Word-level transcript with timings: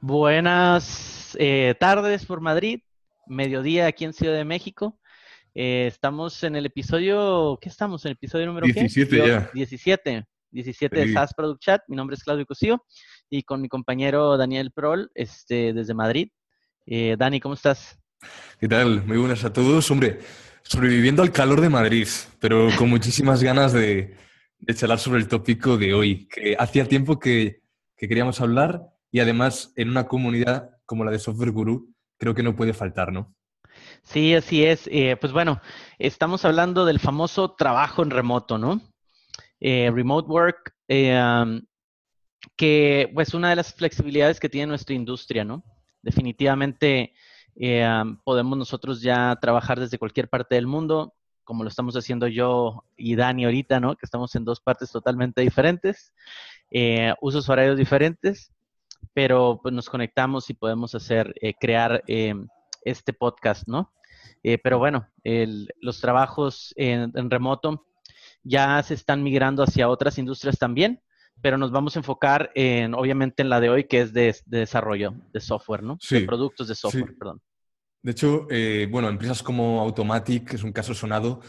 Buenas 0.00 1.36
eh, 1.38 1.74
tardes 1.78 2.26
por 2.26 2.40
Madrid, 2.40 2.80
mediodía 3.26 3.86
aquí 3.86 4.04
en 4.04 4.12
Ciudad 4.12 4.34
de 4.34 4.44
México. 4.44 4.98
Eh, 5.54 5.86
estamos 5.86 6.42
en 6.44 6.56
el 6.56 6.66
episodio, 6.66 7.58
¿qué 7.60 7.68
estamos? 7.68 8.04
¿En 8.04 8.10
el 8.10 8.14
episodio 8.14 8.46
número 8.46 8.66
17 8.66 9.16
ya. 9.16 9.50
17, 9.54 10.24
17 10.50 10.96
de. 10.96 11.12
SAS 11.12 11.32
Product 11.34 11.62
Chat. 11.62 11.82
Mi 11.88 11.96
nombre 11.96 12.14
es 12.14 12.24
Claudio 12.24 12.44
Cosío 12.44 12.84
y 13.30 13.42
con 13.42 13.60
mi 13.62 13.68
compañero 13.68 14.36
Daniel 14.36 14.70
Prol, 14.72 15.10
este, 15.14 15.72
desde 15.72 15.94
Madrid. 15.94 16.28
Eh, 16.84 17.16
Dani, 17.18 17.40
¿cómo 17.40 17.54
estás? 17.54 17.98
¿Qué 18.60 18.68
tal? 18.68 19.04
Muy 19.04 19.16
buenas 19.16 19.44
a 19.44 19.52
todos. 19.52 19.90
Hombre, 19.90 20.18
sobreviviendo 20.62 21.22
al 21.22 21.32
calor 21.32 21.60
de 21.60 21.68
Madrid, 21.68 22.08
pero 22.40 22.68
con 22.76 22.90
muchísimas 22.90 23.42
ganas 23.42 23.72
de, 23.72 24.16
de 24.58 24.74
charlar 24.74 24.98
sobre 24.98 25.20
el 25.20 25.28
tópico 25.28 25.76
de 25.78 25.94
hoy, 25.94 26.28
que 26.28 26.56
hacía 26.58 26.86
tiempo 26.86 27.18
que, 27.18 27.65
que 27.96 28.08
queríamos 28.08 28.40
hablar 28.40 28.82
y 29.10 29.20
además 29.20 29.72
en 29.76 29.90
una 29.90 30.06
comunidad 30.06 30.70
como 30.84 31.04
la 31.04 31.10
de 31.10 31.18
Software 31.18 31.50
Guru, 31.50 31.92
creo 32.18 32.34
que 32.34 32.42
no 32.42 32.56
puede 32.56 32.72
faltar, 32.72 33.12
¿no? 33.12 33.34
Sí, 34.02 34.34
así 34.34 34.64
es. 34.64 34.88
Eh, 34.92 35.16
pues 35.20 35.32
bueno, 35.32 35.60
estamos 35.98 36.44
hablando 36.44 36.84
del 36.84 37.00
famoso 37.00 37.54
trabajo 37.54 38.02
en 38.02 38.10
remoto, 38.10 38.58
¿no? 38.58 38.80
Eh, 39.60 39.90
remote 39.92 40.28
work, 40.28 40.74
um, 40.88 41.60
que 42.56 43.10
pues 43.14 43.34
una 43.34 43.50
de 43.50 43.56
las 43.56 43.74
flexibilidades 43.74 44.38
que 44.38 44.48
tiene 44.48 44.68
nuestra 44.68 44.94
industria, 44.94 45.44
¿no? 45.44 45.64
Definitivamente 46.02 47.12
um, 47.56 48.18
podemos 48.22 48.56
nosotros 48.56 49.02
ya 49.02 49.36
trabajar 49.40 49.80
desde 49.80 49.98
cualquier 49.98 50.28
parte 50.28 50.54
del 50.54 50.66
mundo, 50.66 51.15
como 51.46 51.62
lo 51.62 51.70
estamos 51.70 51.96
haciendo 51.96 52.26
yo 52.26 52.84
y 52.96 53.14
Dani 53.16 53.46
ahorita, 53.46 53.80
¿no? 53.80 53.94
Que 53.96 54.04
estamos 54.04 54.34
en 54.34 54.44
dos 54.44 54.60
partes 54.60 54.90
totalmente 54.90 55.40
diferentes, 55.40 56.12
eh, 56.70 57.14
usos 57.22 57.48
horarios 57.48 57.78
diferentes, 57.78 58.52
pero 59.14 59.60
pues 59.62 59.72
nos 59.72 59.88
conectamos 59.88 60.50
y 60.50 60.54
podemos 60.54 60.94
hacer, 60.94 61.32
eh, 61.40 61.54
crear 61.58 62.02
eh, 62.08 62.34
este 62.84 63.12
podcast, 63.12 63.66
¿no? 63.68 63.92
Eh, 64.42 64.58
pero 64.58 64.78
bueno, 64.78 65.08
el- 65.24 65.68
los 65.80 66.00
trabajos 66.00 66.74
en, 66.76 67.12
en 67.14 67.30
remoto 67.30 67.86
ya 68.42 68.82
se 68.82 68.94
están 68.94 69.22
migrando 69.22 69.62
hacia 69.62 69.88
otras 69.88 70.18
industrias 70.18 70.58
también, 70.58 71.00
pero 71.42 71.58
nos 71.58 71.70
vamos 71.70 71.96
a 71.96 72.00
enfocar 72.00 72.50
en, 72.54 72.94
obviamente, 72.94 73.42
en 73.42 73.48
la 73.50 73.60
de 73.60 73.70
hoy, 73.70 73.84
que 73.84 74.00
es 74.00 74.12
de, 74.12 74.34
de 74.46 74.58
desarrollo 74.60 75.14
de 75.32 75.40
software, 75.40 75.82
¿no? 75.82 75.96
Sí, 76.00 76.20
De 76.20 76.26
productos 76.26 76.66
de 76.68 76.74
software, 76.74 77.10
sí. 77.10 77.16
perdón. 77.18 77.40
De 78.06 78.12
hecho, 78.12 78.46
eh, 78.50 78.86
bueno, 78.88 79.08
empresas 79.08 79.42
como 79.42 79.80
Automatic, 79.80 80.50
que 80.50 80.54
es 80.54 80.62
un 80.62 80.70
caso 80.70 80.94
sonado, 80.94 81.40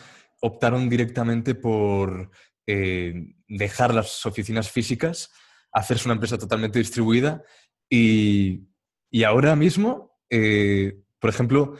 optaron 0.41 0.89
directamente 0.89 1.53
por 1.53 2.31
eh, 2.65 3.35
dejar 3.47 3.93
las 3.93 4.25
oficinas 4.25 4.71
físicas, 4.71 5.31
hacerse 5.71 6.07
una 6.07 6.15
empresa 6.15 6.39
totalmente 6.39 6.79
distribuida 6.79 7.43
y, 7.87 8.63
y 9.11 9.23
ahora 9.23 9.55
mismo, 9.55 10.17
eh, 10.31 10.97
por 11.19 11.29
ejemplo, 11.29 11.75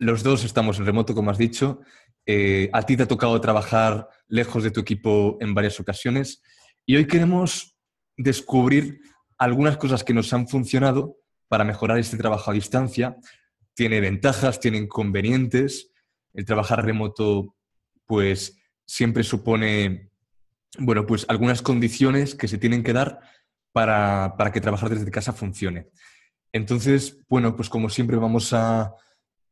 los 0.00 0.24
dos 0.24 0.42
estamos 0.42 0.80
en 0.80 0.86
remoto, 0.86 1.14
como 1.14 1.30
has 1.30 1.38
dicho. 1.38 1.82
a 2.72 2.82
ti 2.82 2.96
te 2.96 3.04
ha 3.04 3.06
tocado 3.06 3.40
trabajar 3.40 4.08
lejos 4.26 4.64
de 4.64 4.72
tu 4.72 4.80
equipo 4.80 5.38
en 5.40 5.54
varias 5.54 5.78
ocasiones 5.78 6.42
y 6.84 6.96
hoy 6.96 7.06
queremos 7.06 7.76
descubrir 8.16 8.98
algunas 9.38 9.76
cosas 9.76 10.02
que 10.02 10.14
nos 10.14 10.32
han 10.32 10.48
funcionado 10.48 11.14
para 11.46 11.62
mejorar 11.62 11.98
este 11.98 12.16
trabajo 12.16 12.50
a 12.50 12.54
distancia 12.54 13.16
tiene 13.76 14.00
ventajas, 14.00 14.58
tiene 14.58 14.78
inconvenientes. 14.78 15.92
El 16.32 16.44
trabajar 16.44 16.84
remoto, 16.84 17.54
pues, 18.06 18.58
siempre 18.86 19.22
supone, 19.22 20.10
bueno, 20.78 21.06
pues 21.06 21.26
algunas 21.28 21.62
condiciones 21.62 22.34
que 22.34 22.48
se 22.48 22.58
tienen 22.58 22.82
que 22.82 22.94
dar 22.94 23.20
para, 23.72 24.34
para 24.36 24.50
que 24.50 24.60
trabajar 24.60 24.88
desde 24.88 25.10
casa 25.10 25.32
funcione. 25.32 25.88
Entonces, 26.52 27.18
bueno, 27.28 27.54
pues 27.54 27.68
como 27.68 27.90
siempre 27.90 28.16
vamos 28.16 28.52
a 28.54 28.94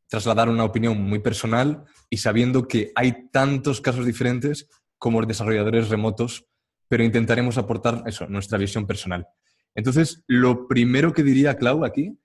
trasladar 0.07 0.49
una 0.49 0.63
opinión 0.63 1.01
muy 1.01 1.19
personal 1.19 1.83
y 2.09 2.17
sabiendo 2.17 2.67
que 2.67 2.91
hay 2.95 3.29
tantos 3.31 3.79
casos 3.79 4.05
diferentes 4.05 4.67
como 4.97 5.19
los 5.19 5.27
desarrolladores 5.27 5.89
remotos, 5.89 6.47
pero 6.87 7.03
intentaremos 7.03 7.57
aportar 7.57 8.03
eso, 8.07 8.27
nuestra 8.27 8.57
visión 8.57 8.87
personal. 8.87 9.27
Entonces, 9.75 10.23
lo 10.27 10.67
primero 10.67 11.13
que 11.13 11.21
diría 11.21 11.57
Clau 11.57 11.85
aquí 11.85 12.17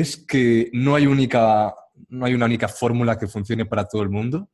es 0.00 0.16
que 0.16 0.70
no 0.72 0.94
hay, 0.94 1.06
única, 1.06 1.74
no 2.08 2.24
hay 2.24 2.32
una 2.32 2.46
única 2.46 2.66
fórmula 2.66 3.18
que 3.18 3.26
funcione 3.26 3.66
para 3.66 3.84
todo 3.84 4.00
el 4.02 4.08
mundo, 4.08 4.48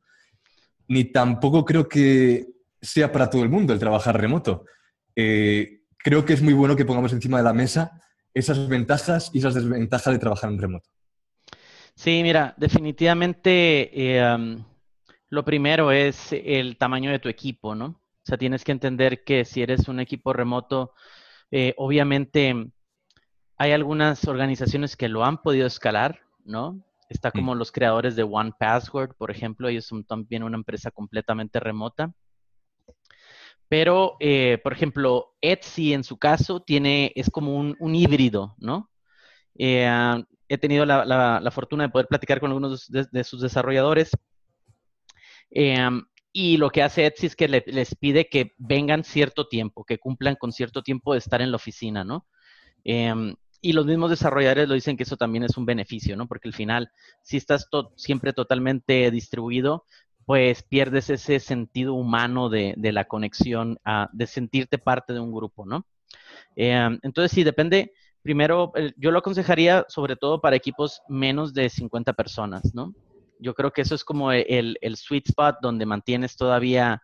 ni 0.89 1.05
tampoco 1.05 1.63
creo 1.63 1.87
que 1.87 2.45
sea 2.81 3.09
para 3.09 3.29
todo 3.29 3.43
el 3.43 3.49
mundo 3.49 3.71
el 3.71 3.79
trabajar 3.79 4.19
remoto. 4.19 4.65
Eh, 5.15 5.83
creo 5.97 6.25
que 6.25 6.33
es 6.33 6.41
muy 6.41 6.51
bueno 6.51 6.75
que 6.75 6.83
pongamos 6.83 7.13
encima 7.13 7.37
de 7.37 7.45
la 7.45 7.53
mesa 7.53 8.01
esas 8.33 8.67
ventajas 8.67 9.31
y 9.33 9.39
esas 9.39 9.55
desventajas 9.55 10.13
de 10.13 10.19
trabajar 10.19 10.49
en 10.49 10.59
remoto. 10.59 10.89
Sí, 11.95 12.19
mira, 12.21 12.53
definitivamente 12.57 13.91
eh, 13.93 14.35
um, 14.35 14.61
lo 15.29 15.45
primero 15.45 15.93
es 15.93 16.33
el 16.33 16.75
tamaño 16.77 17.11
de 17.11 17.19
tu 17.19 17.29
equipo, 17.29 17.75
¿no? 17.75 17.85
O 17.85 18.25
sea, 18.25 18.37
tienes 18.37 18.65
que 18.65 18.73
entender 18.73 19.23
que 19.23 19.45
si 19.45 19.61
eres 19.61 19.87
un 19.87 20.01
equipo 20.01 20.33
remoto, 20.33 20.93
eh, 21.49 21.73
obviamente 21.77 22.71
hay 23.59 23.73
algunas 23.73 24.25
organizaciones 24.27 24.95
que 24.95 25.09
lo 25.09 25.23
han 25.25 25.41
podido 25.41 25.67
escalar, 25.67 26.21
¿no? 26.45 26.81
Está 27.09 27.29
como 27.31 27.55
los 27.55 27.71
creadores 27.71 28.15
de 28.15 28.23
One 28.23 28.53
Password, 28.57 29.15
por 29.17 29.31
ejemplo, 29.31 29.67
ellos 29.67 29.85
son 29.85 30.03
también 30.05 30.43
una 30.43 30.57
empresa 30.57 30.91
completamente 30.91 31.59
remota. 31.59 32.13
Pero, 33.67 34.15
eh, 34.19 34.59
por 34.63 34.73
ejemplo, 34.73 35.35
Etsy 35.41 35.93
en 35.93 36.03
su 36.03 36.17
caso 36.17 36.61
tiene, 36.61 37.11
es 37.15 37.29
como 37.29 37.55
un, 37.55 37.75
un 37.79 37.95
híbrido, 37.95 38.55
¿no? 38.59 38.89
Eh, 39.55 40.23
he 40.47 40.57
tenido 40.57 40.85
la, 40.85 41.03
la- 41.05 41.39
la 41.41 41.51
fortuna 41.51 41.83
de 41.83 41.89
poder 41.89 42.07
platicar 42.07 42.39
con 42.39 42.49
algunos 42.51 42.87
de, 42.89 43.05
de 43.11 43.23
sus 43.23 43.41
desarrolladores. 43.41 44.11
Eh, 45.51 45.89
y 46.31 46.57
lo 46.57 46.69
que 46.69 46.83
hace 46.83 47.05
Etsy 47.05 47.25
es 47.27 47.35
que 47.35 47.47
le- 47.47 47.63
les 47.67 47.93
pide 47.95 48.29
que 48.29 48.53
vengan 48.57 49.03
cierto 49.03 49.47
tiempo, 49.47 49.83
que 49.83 49.97
cumplan 49.97 50.35
con 50.35 50.51
cierto 50.51 50.81
tiempo 50.83 51.13
de 51.13 51.19
estar 51.19 51.41
en 51.41 51.51
la 51.51 51.57
oficina, 51.57 52.03
¿no? 52.03 52.25
Em, 52.83 53.35
y 53.61 53.73
los 53.73 53.85
mismos 53.85 54.09
desarrolladores 54.09 54.67
lo 54.67 54.75
dicen 54.75 54.97
que 54.97 55.03
eso 55.03 55.17
también 55.17 55.43
es 55.43 55.57
un 55.57 55.65
beneficio, 55.65 56.15
¿no? 56.15 56.27
Porque 56.27 56.47
al 56.47 56.53
final, 56.53 56.91
si 57.21 57.37
estás 57.37 57.67
siempre 57.95 58.33
totalmente 58.33 59.11
distribuido, 59.11 59.85
pues 60.25 60.63
pierdes 60.63 61.09
ese 61.09 61.39
sentido 61.39 61.93
humano 61.95 62.49
de, 62.49 62.75
la 62.77 63.05
conexión, 63.05 63.79
ah, 63.83 64.09
de 64.13 64.27
sentirte 64.27 64.77
parte 64.77 65.13
de 65.13 65.19
un 65.19 65.33
grupo, 65.33 65.65
¿no? 65.65 65.85
Em, 66.55 66.99
entonces, 67.01 67.31
sí, 67.31 67.43
depende. 67.43 67.93
Primero, 68.21 68.71
yo 68.97 69.11
lo 69.11 69.19
aconsejaría 69.19 69.85
sobre 69.87 70.15
todo 70.15 70.41
para 70.41 70.55
equipos 70.55 71.01
menos 71.07 71.53
de 71.53 71.69
50 71.69 72.13
personas, 72.13 72.75
¿no? 72.75 72.93
Yo 73.39 73.53
creo 73.55 73.71
que 73.71 73.81
eso 73.81 73.95
es 73.95 74.03
como 74.03 74.31
el, 74.31 74.77
el 74.81 74.97
sweet 74.97 75.29
spot 75.29 75.57
donde 75.61 75.85
mantienes 75.85 76.35
todavía 76.35 77.01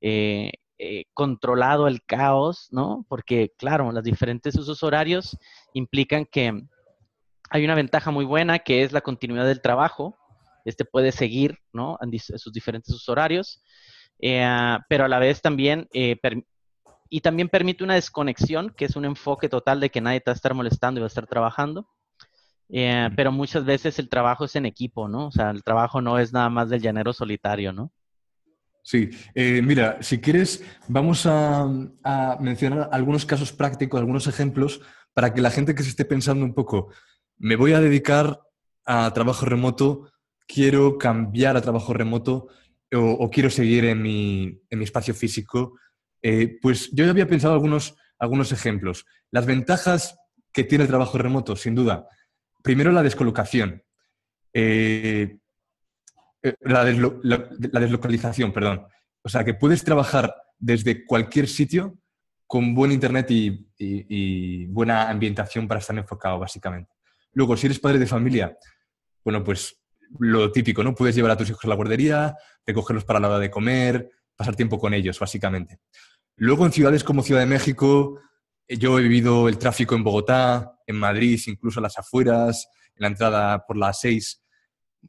eh, 0.00 0.52
eh, 0.78 1.04
controlado 1.14 1.88
el 1.88 2.02
caos, 2.04 2.68
¿no? 2.70 3.06
Porque, 3.08 3.52
claro, 3.58 3.90
los 3.92 4.04
diferentes 4.04 4.56
usos 4.56 4.82
horarios 4.82 5.38
implican 5.72 6.26
que 6.26 6.62
hay 7.50 7.64
una 7.64 7.74
ventaja 7.74 8.10
muy 8.10 8.24
buena 8.24 8.58
que 8.58 8.82
es 8.82 8.92
la 8.92 9.00
continuidad 9.00 9.46
del 9.46 9.62
trabajo. 9.62 10.16
Este 10.64 10.84
puede 10.84 11.12
seguir, 11.12 11.58
¿no? 11.72 11.98
En 12.00 12.18
sus 12.18 12.52
diferentes 12.52 12.92
usos 12.92 13.08
horarios, 13.08 13.62
eh, 14.18 14.78
pero 14.88 15.04
a 15.04 15.08
la 15.08 15.18
vez 15.18 15.40
también, 15.40 15.88
eh, 15.92 16.18
y 17.08 17.20
también 17.20 17.48
permite 17.48 17.84
una 17.84 17.94
desconexión, 17.94 18.70
que 18.70 18.86
es 18.86 18.96
un 18.96 19.04
enfoque 19.04 19.48
total 19.48 19.80
de 19.80 19.90
que 19.90 20.00
nadie 20.00 20.20
te 20.20 20.30
va 20.30 20.32
a 20.32 20.36
estar 20.36 20.54
molestando 20.54 20.98
y 20.98 21.02
va 21.02 21.06
a 21.06 21.08
estar 21.08 21.26
trabajando. 21.26 21.88
Eh, 22.68 23.10
pero 23.14 23.30
muchas 23.30 23.64
veces 23.64 23.98
el 23.98 24.08
trabajo 24.08 24.44
es 24.44 24.56
en 24.56 24.66
equipo, 24.66 25.08
¿no? 25.08 25.28
O 25.28 25.30
sea, 25.30 25.50
el 25.50 25.62
trabajo 25.62 26.00
no 26.00 26.18
es 26.18 26.32
nada 26.32 26.48
más 26.50 26.68
del 26.68 26.82
llanero 26.82 27.12
solitario, 27.12 27.72
¿no? 27.72 27.92
Sí, 28.86 29.10
eh, 29.34 29.62
mira, 29.62 29.98
si 30.00 30.20
quieres, 30.20 30.62
vamos 30.86 31.26
a, 31.26 31.66
mencionar 32.38 32.88
algunos 32.92 33.26
casos 33.26 33.52
prácticos, 33.52 33.98
algunos 33.98 34.28
ejemplos, 34.28 34.80
para 35.12 35.34
que 35.34 35.40
la 35.40 35.50
gente 35.50 35.74
que 35.74 35.82
se 35.82 35.88
esté 35.88 36.04
pensando 36.04 36.44
un 36.44 36.54
poco, 36.54 36.92
me 37.36 37.56
voy 37.56 37.72
a 37.72 37.80
dedicar 37.80 38.42
a 38.84 39.12
trabajo 39.12 39.44
remoto, 39.44 40.12
quiero 40.46 40.98
cambiar 40.98 41.56
a 41.56 41.62
trabajo 41.62 41.94
remoto 41.94 42.46
o, 42.94 43.28
quiero 43.28 43.50
seguir 43.50 43.86
en 43.86 44.02
mi, 44.02 44.62
en 44.70 44.78
mi 44.78 44.84
espacio 44.84 45.14
físico, 45.14 45.80
eh, 46.22 46.56
pues 46.62 46.88
yo 46.92 47.04
ya 47.04 47.10
había 47.10 47.26
pensado 47.26 47.54
algunos, 47.54 47.96
algunos 48.20 48.52
ejemplos. 48.52 49.04
Las 49.32 49.46
ventajas 49.46 50.16
que 50.52 50.62
tiene 50.62 50.84
el 50.84 50.88
trabajo 50.90 51.18
remoto, 51.18 51.56
sin 51.56 51.74
duda. 51.74 52.06
Primero, 52.62 52.92
la 52.92 53.02
descolocación. 53.02 53.82
Eh, 54.54 55.38
la, 56.60 56.84
deslo- 56.84 57.20
la- 57.22 57.48
la 57.72 57.80
deslocalización, 57.80 58.52
perdón. 58.52 58.86
O 59.22 59.28
sea, 59.28 59.44
que 59.44 59.54
puedes 59.54 59.82
trabajar 59.84 60.34
desde 60.58 61.04
cualquier 61.04 61.48
sitio 61.48 61.98
con 62.46 62.74
buen 62.74 62.92
internet 62.92 63.26
y, 63.30 64.66
buena 64.66 65.10
ambientación 65.10 65.66
para 65.66 65.80
estar 65.80 65.96
enfocado, 65.98 66.38
básicamente. 66.38 66.92
Luego, 67.32 67.56
si 67.56 67.66
eres 67.66 67.78
padre 67.80 67.98
de 67.98 68.06
familia, 68.06 68.56
bueno, 69.24 69.42
pues 69.42 69.78
lo 70.20 70.52
típico, 70.52 70.84
¿no? 70.84 70.94
Puedes 70.94 71.16
llevar 71.16 71.32
a 71.32 71.36
tus 71.36 71.50
hijos 71.50 71.64
a 71.64 71.68
la 71.68 71.74
guardería, 71.74 72.36
recogerlos 72.64 73.04
para 73.04 73.18
la 73.18 73.28
hora 73.28 73.38
de 73.40 73.50
comer, 73.50 74.10
pasar 74.36 74.54
tiempo 74.54 74.78
con 74.78 74.94
ellos, 74.94 75.18
básicamente. 75.18 75.80
Luego, 76.36 76.64
en 76.64 76.72
ciudades 76.72 77.02
como 77.02 77.22
Ciudad 77.22 77.40
de 77.40 77.46
México, 77.46 78.20
yo 78.68 78.98
he 78.98 79.02
vivido 79.02 79.48
el 79.48 79.58
tráfico 79.58 79.94
en 79.96 80.04
Bogotá, 80.04 80.78
en 80.86 80.96
Madrid, 80.96 81.40
incluso 81.46 81.80
a 81.80 81.82
las 81.82 81.98
afueras, 81.98 82.68
en 82.94 83.02
la 83.02 83.08
entrada 83.08 83.66
por 83.66 83.76
la 83.76 83.92
6. 83.92 84.42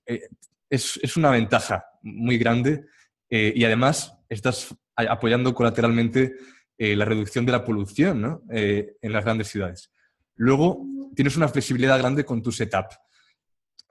Eh, 0.07 0.21
es, 0.69 1.17
una 1.17 1.31
ventaja 1.31 1.85
muy 2.01 2.37
grande 2.37 2.85
eh, 3.29 3.53
y 3.55 3.63
además 3.63 4.13
estás 4.29 4.75
apoyando 4.95 5.53
colateralmente 5.53 6.35
eh, 6.77 6.95
la 6.95 7.05
reducción 7.05 7.45
de 7.45 7.51
la 7.51 7.63
polución 7.63 8.41
en 8.49 9.13
las 9.13 9.23
grandes 9.23 9.47
ciudades. 9.47 9.91
Luego, 10.35 10.85
tienes 11.15 11.35
una 11.35 11.47
flexibilidad 11.47 11.97
grande 11.97 12.23
con 12.23 12.41
tu 12.41 12.51
setup. 12.51 12.85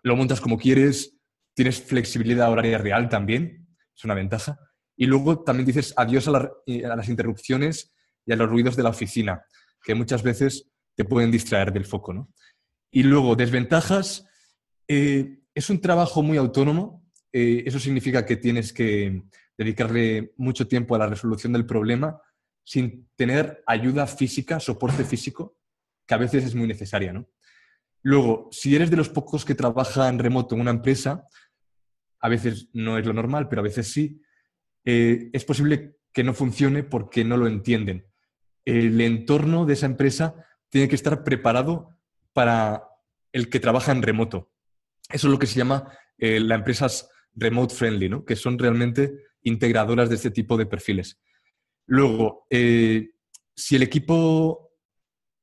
Lo 0.02 0.14
montas 0.14 0.40
como 0.40 0.58
quieres, 0.58 1.16
tienes 1.54 1.82
flexibilidad 1.82 2.50
horaria 2.50 2.78
real 2.78 3.08
también, 3.08 3.66
es 3.96 4.04
una 4.04 4.14
ventaja. 4.14 4.58
Y 4.96 5.06
luego 5.06 5.42
también 5.42 5.66
dices 5.66 5.92
adiós 5.96 6.28
a, 6.28 6.50
las 6.66 7.08
interrupciones 7.08 7.92
y 8.24 8.32
a 8.32 8.36
los 8.36 8.48
ruidos 8.48 8.76
de 8.76 8.82
la 8.82 8.90
oficina, 8.90 9.44
que 9.82 9.94
muchas 9.94 10.22
veces 10.22 10.70
te 10.94 11.04
pueden 11.04 11.30
distraer 11.30 11.72
del 11.72 11.84
foco. 11.84 12.12
¿no? 12.12 12.32
Y 12.90 13.02
luego, 13.02 13.34
desventajas, 13.36 14.24
eh, 14.86 15.40
es 15.56 15.70
un 15.70 15.80
trabajo 15.80 16.22
muy 16.22 16.36
autónomo. 16.36 17.02
Eh, 17.32 17.64
eso 17.64 17.80
significa 17.80 18.26
que 18.26 18.36
tienes 18.36 18.74
que 18.74 19.22
dedicarle 19.56 20.34
mucho 20.36 20.68
tiempo 20.68 20.94
a 20.94 20.98
la 20.98 21.06
resolución 21.06 21.54
del 21.54 21.64
problema 21.64 22.20
sin 22.62 23.08
tener 23.16 23.64
ayuda 23.66 24.06
física, 24.06 24.60
soporte 24.60 25.02
físico, 25.02 25.56
que 26.06 26.14
a 26.14 26.18
veces 26.18 26.44
es 26.44 26.54
muy 26.54 26.68
necesaria. 26.68 27.14
¿no? 27.14 27.26
Luego, 28.02 28.48
si 28.52 28.76
eres 28.76 28.90
de 28.90 28.98
los 28.98 29.08
pocos 29.08 29.46
que 29.46 29.54
trabaja 29.54 30.10
en 30.10 30.18
remoto 30.18 30.54
en 30.54 30.60
una 30.60 30.72
empresa, 30.72 31.24
a 32.20 32.28
veces 32.28 32.68
no 32.74 32.98
es 32.98 33.06
lo 33.06 33.14
normal, 33.14 33.48
pero 33.48 33.60
a 33.60 33.64
veces 33.64 33.90
sí, 33.90 34.20
eh, 34.84 35.30
es 35.32 35.44
posible 35.46 35.96
que 36.12 36.22
no 36.22 36.34
funcione 36.34 36.82
porque 36.82 37.24
no 37.24 37.38
lo 37.38 37.46
entienden. 37.46 38.06
El 38.66 39.00
entorno 39.00 39.64
de 39.64 39.72
esa 39.72 39.86
empresa 39.86 40.34
tiene 40.68 40.88
que 40.88 40.96
estar 40.96 41.24
preparado 41.24 41.96
para 42.34 42.90
el 43.32 43.48
que 43.48 43.60
trabaja 43.60 43.92
en 43.92 44.02
remoto. 44.02 44.50
Eso 45.08 45.28
es 45.28 45.30
lo 45.32 45.38
que 45.38 45.46
se 45.46 45.58
llama 45.58 45.90
eh, 46.18 46.40
las 46.40 46.58
empresas 46.58 47.08
remote 47.34 47.74
friendly, 47.74 48.08
¿no? 48.08 48.24
que 48.24 48.36
son 48.36 48.58
realmente 48.58 49.12
integradoras 49.42 50.08
de 50.08 50.16
este 50.16 50.30
tipo 50.30 50.56
de 50.56 50.66
perfiles. 50.66 51.20
Luego, 51.86 52.46
eh, 52.50 53.10
si 53.54 53.76
el 53.76 53.82
equipo 53.82 54.72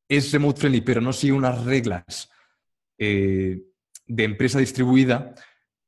es 0.10 0.32
remote 0.32 0.60
friendly 0.60 0.82
pero 0.82 1.00
no 1.00 1.14
sigue 1.14 1.34
unas 1.34 1.64
reglas 1.64 2.30
eh, 2.98 3.62
de 4.06 4.24
empresa 4.24 4.60
distribuida, 4.60 5.34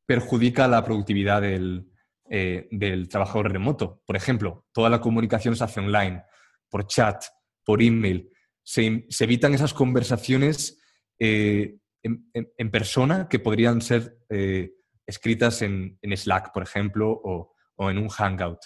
perjudica 0.05 0.67
la 0.67 0.83
productividad 0.85 1.41
del, 1.41 1.89
del 2.27 3.09
trabajador 3.09 3.51
remoto. 3.51 4.01
Por 4.05 4.15
ejemplo, 4.15 4.65
toda 4.71 4.89
la 4.89 5.01
comunicación 5.01 5.55
se 5.55 5.63
hace 5.63 5.79
online, 5.79 6.23
por 6.69 6.85
chat, 6.87 7.23
por 7.63 7.81
email. 7.81 8.29
Se, 8.63 9.05
se 9.09 9.23
evitan 9.23 9.53
esas 9.53 9.73
conversaciones 9.73 10.79
en, 12.05 12.71
persona 12.71 13.27
que 13.27 13.39
podrían 13.39 13.81
ser 13.81 14.19
eh, 14.29 14.73
escritas 15.05 15.61
en, 15.61 15.97
Slack, 16.03 16.53
por 16.53 16.63
ejemplo, 16.63 17.09
o, 17.09 17.55
en 17.89 17.97
un 17.97 18.09
Hangout. 18.09 18.59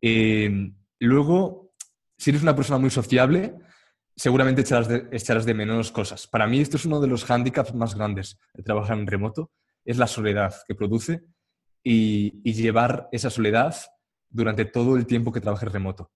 Em, 0.00 0.76
luego, 1.00 1.72
si 2.16 2.30
eres 2.30 2.42
una 2.42 2.54
persona 2.54 2.78
muy 2.78 2.90
sociable, 2.90 3.54
seguramente 4.16 4.62
echarás 4.62 4.88
de, 4.88 5.02
de 5.52 5.54
menos 5.54 5.92
cosas. 5.92 6.26
Para 6.26 6.46
mí 6.46 6.60
esto 6.60 6.76
es 6.76 6.84
uno 6.84 7.00
de 7.00 7.06
los 7.08 7.24
hándicaps 7.24 7.74
más 7.74 7.94
grandes 7.94 8.38
de 8.52 8.62
trabajar 8.62 8.98
en 8.98 9.06
remoto, 9.06 9.52
es 9.84 9.96
la 9.96 10.06
soledad 10.06 10.54
que 10.66 10.74
produce 10.74 11.22
y, 11.82 12.40
y 12.44 12.52
llevar 12.54 13.08
esa 13.12 13.30
soledad 13.30 13.74
durante 14.28 14.64
todo 14.64 14.96
el 14.96 15.06
tiempo 15.06 15.32
que 15.32 15.40
trabajes 15.40 15.72
remoto. 15.72 16.12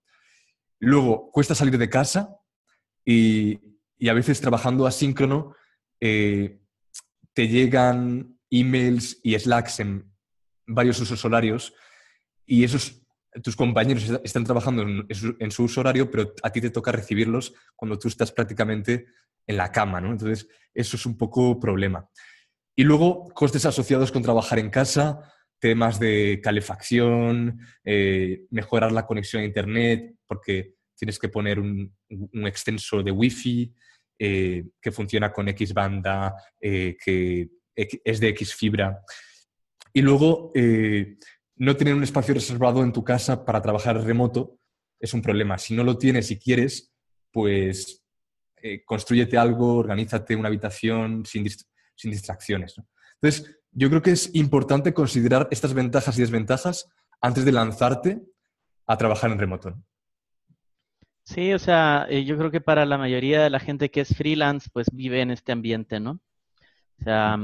Luego, 0.79 1.31
cuesta 1.31 1.55
salir 1.55 1.77
de 1.77 1.89
casa 1.89 2.37
y, 3.05 3.59
y 3.97 4.09
a 4.09 4.13
veces 4.13 4.41
trabajando 4.41 4.85
asíncrono 4.85 5.55
eh, 6.05 6.59
te 7.31 7.47
llegan 7.47 8.37
emails 8.51 9.21
y 9.23 9.39
slacks 9.39 9.79
en 9.79 10.11
varios 10.67 10.99
usos 10.99 11.23
horarios 11.23 11.73
y 12.45 12.65
esos 12.65 13.05
tus 13.41 13.55
compañeros 13.55 14.11
están 14.21 14.43
trabajando 14.43 14.83
en, 14.83 15.51
su 15.51 15.63
uso 15.63 15.79
horario, 15.79 16.11
pero 16.11 16.33
a 16.43 16.51
ti 16.51 16.59
te 16.59 16.71
toca 16.71 16.91
recibirlos 16.91 17.53
cuando 17.75 17.97
tú 17.97 18.09
estás 18.09 18.33
prácticamente 18.33 19.07
en 19.47 19.55
la 19.55 19.71
cama, 19.71 20.01
¿no? 20.01 20.11
Entonces, 20.11 20.47
eso 20.73 20.97
es 20.97 21.05
un 21.05 21.17
poco 21.17 21.57
problema. 21.57 22.07
Y 22.75 22.83
luego, 22.83 23.29
costes 23.29 23.65
asociados 23.65 24.11
con 24.11 24.23
trabajar 24.23 24.59
en 24.59 24.69
casa, 24.69 25.33
temas 25.57 25.99
de 25.99 26.41
calefacción, 26.43 27.61
eh, 27.85 28.45
mejorar 28.51 28.91
la 28.91 29.05
conexión 29.05 29.41
a 29.41 29.45
Internet, 29.45 30.15
porque 30.27 30.75
tienes 30.95 31.17
que 31.17 31.29
poner 31.29 31.59
un, 31.59 31.95
un 32.09 32.45
extenso 32.45 33.01
de 33.01 33.11
Wi-Fi, 33.11 33.73
eh, 34.25 34.63
que 34.79 34.93
funciona 34.93 35.33
con 35.33 35.49
X 35.49 35.73
banda, 35.73 36.33
eh, 36.61 36.95
que 37.03 37.49
es 37.75 38.21
de 38.21 38.29
X 38.29 38.55
fibra. 38.55 39.01
Y 39.91 40.01
luego, 40.01 40.53
eh, 40.55 41.17
no 41.57 41.75
tener 41.75 41.93
un 41.93 42.03
espacio 42.03 42.33
reservado 42.33 42.83
en 42.83 42.93
tu 42.93 43.03
casa 43.03 43.43
para 43.43 43.61
trabajar 43.61 44.01
remoto 44.01 44.59
es 44.97 45.13
un 45.13 45.21
problema. 45.21 45.57
Si 45.57 45.75
no 45.75 45.83
lo 45.83 45.97
tienes 45.97 46.31
y 46.31 46.39
quieres, 46.39 46.93
pues 47.33 48.01
construyete 48.85 49.37
algo, 49.37 49.75
organízate 49.75 50.37
una 50.37 50.47
habitación 50.47 51.25
sin, 51.25 51.43
distracciones. 51.43 52.75
Entonces, 53.15 53.57
yo 53.71 53.89
creo 53.89 54.01
que 54.01 54.11
es 54.11 54.33
importante 54.35 54.93
considerar 54.93 55.49
estas 55.51 55.73
ventajas 55.73 56.17
y 56.17 56.21
desventajas 56.21 56.87
antes 57.19 57.43
de 57.43 57.51
lanzarte 57.51 58.21
a 58.87 58.95
trabajar 58.95 59.31
en 59.31 59.39
remoto. 59.39 59.83
Sí, 61.25 61.53
o 61.53 61.59
sea, 61.59 62.05
eh, 62.09 62.25
yo 62.25 62.37
creo 62.37 62.51
que 62.51 62.61
para 62.61 62.85
la 62.85 62.97
mayoría 62.97 63.41
de 63.43 63.49
la 63.49 63.59
gente 63.59 63.89
que 63.89 64.01
es 64.01 64.15
freelance, 64.15 64.69
pues 64.71 64.87
vive 64.91 65.21
en 65.21 65.31
este 65.31 65.53
ambiente, 65.53 65.99
¿no? 65.99 66.19
O 66.99 67.03
sea, 67.03 67.37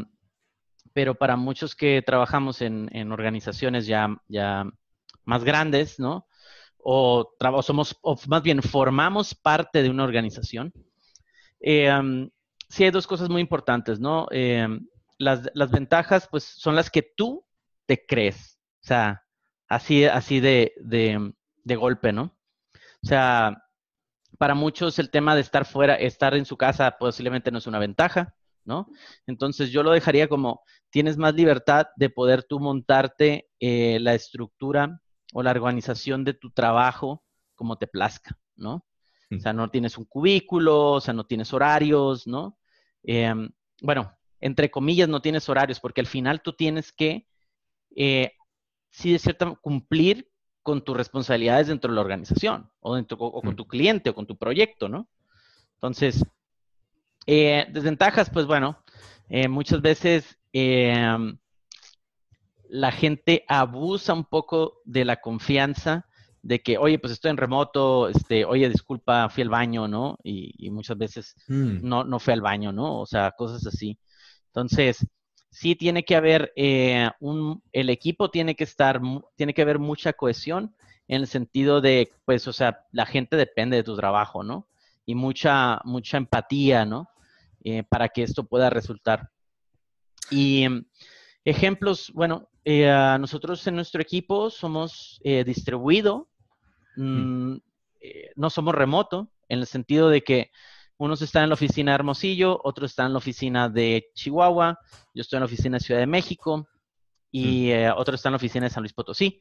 pero 0.94 1.16
para 1.16 1.38
muchos 1.38 1.76
que 1.76 2.02
trabajamos 2.02 2.62
en, 2.62 3.12
organizaciones 3.12 3.88
ya, 3.88 4.10
ya 4.28 4.66
más 5.24 5.44
grandes, 5.46 6.00
¿no? 6.00 6.28
O, 6.78 7.36
somos, 7.62 7.98
o 8.02 8.18
más 8.28 8.44
bien 8.44 8.62
formamos 8.62 9.34
parte 9.36 9.82
de 9.82 9.90
una 9.90 10.04
organización. 10.04 10.74
Eh, 11.62 11.90
sí 12.70 12.84
hay 12.84 12.92
dos 12.92 13.08
cosas 13.08 13.30
muy 13.30 13.42
importantes, 13.42 14.00
¿no? 14.00 14.28
Eh, 14.32 14.68
las, 15.18 15.72
ventajas, 15.72 16.28
pues, 16.30 16.44
son 16.44 16.76
las 16.76 16.90
que 16.90 17.02
tú 17.02 17.46
te 17.86 18.06
crees. 18.06 18.60
O 18.84 18.88
sea, 18.88 19.24
así, 19.70 20.06
así 20.06 20.40
de, 20.42 20.74
de 21.64 21.76
golpe, 21.76 22.12
¿no? 22.12 22.38
O 23.04 23.08
sea, 23.08 23.64
para 24.40 24.56
muchos 24.56 24.98
el 25.00 25.12
tema 25.12 25.36
de 25.36 25.42
estar 25.42 25.66
fuera, 25.66 25.96
estar 25.96 26.34
en 26.34 26.46
su 26.46 26.56
casa 26.56 26.98
posiblemente 26.98 27.52
no 27.52 27.58
es 27.58 27.68
una 27.68 27.78
ventaja, 27.78 28.34
¿no? 28.64 28.88
Entonces 29.28 29.70
yo 29.70 29.84
lo 29.84 29.92
dejaría 29.92 30.30
como, 30.30 30.64
tienes 30.90 31.18
más 31.18 31.36
libertad 31.36 31.88
de 31.98 32.10
poder 32.10 32.44
tú 32.44 32.58
montarte 32.62 33.50
eh, 33.60 34.00
la 34.00 34.14
estructura 34.14 35.02
o 35.34 35.44
la 35.44 35.52
organización 35.52 36.24
de 36.24 36.34
tu 36.34 36.52
trabajo 36.52 37.22
como 37.54 37.78
te 37.78 37.86
plazca, 37.86 38.40
¿no? 38.56 38.86
O 39.30 39.40
sea, 39.40 39.52
no 39.52 39.70
tienes 39.70 39.98
un 39.98 40.06
cubículo, 40.06 40.94
o 40.94 41.02
sea, 41.02 41.14
no 41.14 41.26
tienes 41.26 41.54
horarios, 41.54 42.26
¿no? 42.26 42.58
Em, 43.04 43.52
bueno, 43.82 44.18
entre 44.40 44.72
comillas, 44.72 45.10
no 45.10 45.22
tienes 45.22 45.50
horarios, 45.50 45.82
porque 45.82 46.00
al 46.00 46.08
final 46.08 46.42
tú 46.42 46.54
tienes 46.54 46.94
que, 46.94 47.28
eh, 47.94 48.32
sí, 48.90 49.12
de 49.12 49.20
cierta, 49.20 49.54
cumplir 49.62 50.29
con 50.70 50.84
tus 50.84 50.96
responsabilidades 50.96 51.66
dentro 51.66 51.90
de 51.90 51.96
la 51.96 52.02
organización 52.02 52.70
o, 52.80 52.94
dentro, 52.94 53.18
con 53.18 53.54
mm. 53.54 53.56
tu 53.56 53.68
cliente 53.68 54.12
o 54.12 54.14
con 54.14 54.28
tu 54.28 54.38
proyecto, 54.38 54.88
¿no? 54.88 55.10
Entonces, 55.74 56.24
eh, 57.26 57.66
desventajas, 57.72 58.30
pues 58.30 58.46
bueno, 58.46 58.78
eh, 59.30 59.48
muchas 59.48 59.82
veces 59.82 60.38
em, 60.54 61.40
la 62.70 62.92
gente 62.92 63.46
abusa 63.48 64.14
un 64.14 64.26
poco 64.26 64.80
de 64.86 65.06
la 65.06 65.20
confianza 65.20 66.06
de 66.44 66.62
que, 66.62 66.78
oye, 66.78 67.00
pues 67.00 67.14
estoy 67.14 67.32
en 67.32 67.38
remoto, 67.38 68.08
este, 68.08 68.46
oye, 68.46 68.70
disculpa, 68.70 69.28
fui 69.30 69.42
al 69.42 69.50
baño, 69.50 69.88
¿no? 69.88 70.20
Y, 70.24 70.70
muchas 70.70 71.00
veces 71.00 71.34
mm. 71.48 71.80
no, 71.82 72.04
no 72.04 72.20
fui 72.20 72.34
al 72.34 72.42
baño, 72.42 72.72
¿no? 72.72 73.00
O 73.00 73.08
sea, 73.08 73.32
cosas 73.32 73.66
así. 73.66 73.98
Entonces, 74.50 75.04
sí 75.50 75.76
tiene 75.76 76.04
que 76.04 76.16
haber 76.16 76.54
eh, 76.56 77.10
un, 77.20 77.62
el 77.72 77.90
equipo 77.90 78.30
tiene 78.30 78.56
que 78.56 78.64
estar, 78.64 79.02
tiene 79.36 79.54
que 79.54 79.62
haber 79.62 79.80
mucha 79.80 80.14
cohesión 80.14 80.76
en 81.08 81.22
el 81.22 81.28
sentido 81.28 81.82
de, 81.82 82.12
pues, 82.26 82.48
o 82.48 82.54
sea, 82.54 82.86
la 82.92 83.06
gente 83.06 83.36
depende 83.36 83.78
de 83.78 83.84
tu 83.84 83.96
trabajo, 83.96 84.44
¿no? 84.44 84.68
Y 85.06 85.16
mucha, 85.16 85.82
mucha 85.84 86.18
empatía, 86.18 86.86
¿no? 86.86 87.10
Eh, 87.64 87.84
para 87.84 88.10
que 88.10 88.24
esto 88.24 88.44
pueda 88.44 88.70
resultar. 88.70 89.32
Y 90.30 90.64
em, 90.64 90.86
ejemplos, 91.44 92.12
bueno, 92.14 92.48
eh, 92.64 93.18
nosotros 93.20 93.66
en 93.66 93.76
nuestro 93.76 94.02
equipo 94.02 94.52
somos 94.52 95.20
distribuido, 95.24 96.30
mm, 96.96 97.56
no 98.36 98.50
somos 98.50 98.76
remoto, 98.76 99.32
en 99.50 99.60
el 99.60 99.66
sentido 99.66 100.10
de 100.10 100.22
que 100.22 100.52
unos 101.00 101.22
están 101.22 101.44
en 101.44 101.50
la 101.50 101.54
oficina 101.54 101.92
de 101.92 101.96
Hermosillo, 101.96 102.60
otros 102.64 102.92
están 102.92 103.08
en 103.08 103.14
la 103.14 103.20
oficina 103.20 103.70
de 103.70 104.10
Chihuahua, 104.14 104.78
yo 105.14 105.22
estoy 105.22 105.38
en 105.38 105.42
la 105.42 105.46
oficina 105.46 105.78
de 105.78 105.84
Ciudad 105.84 106.02
de 106.02 106.08
México 106.08 106.68
y 107.32 107.68
mm. 107.68 107.70
eh, 107.70 107.92
otros 107.92 108.20
están 108.20 108.32
en 108.32 108.34
la 108.34 108.38
oficina 108.38 108.66
de 108.66 108.70
San 108.70 108.84
Luis 108.84 108.94
Potosí. 108.94 109.40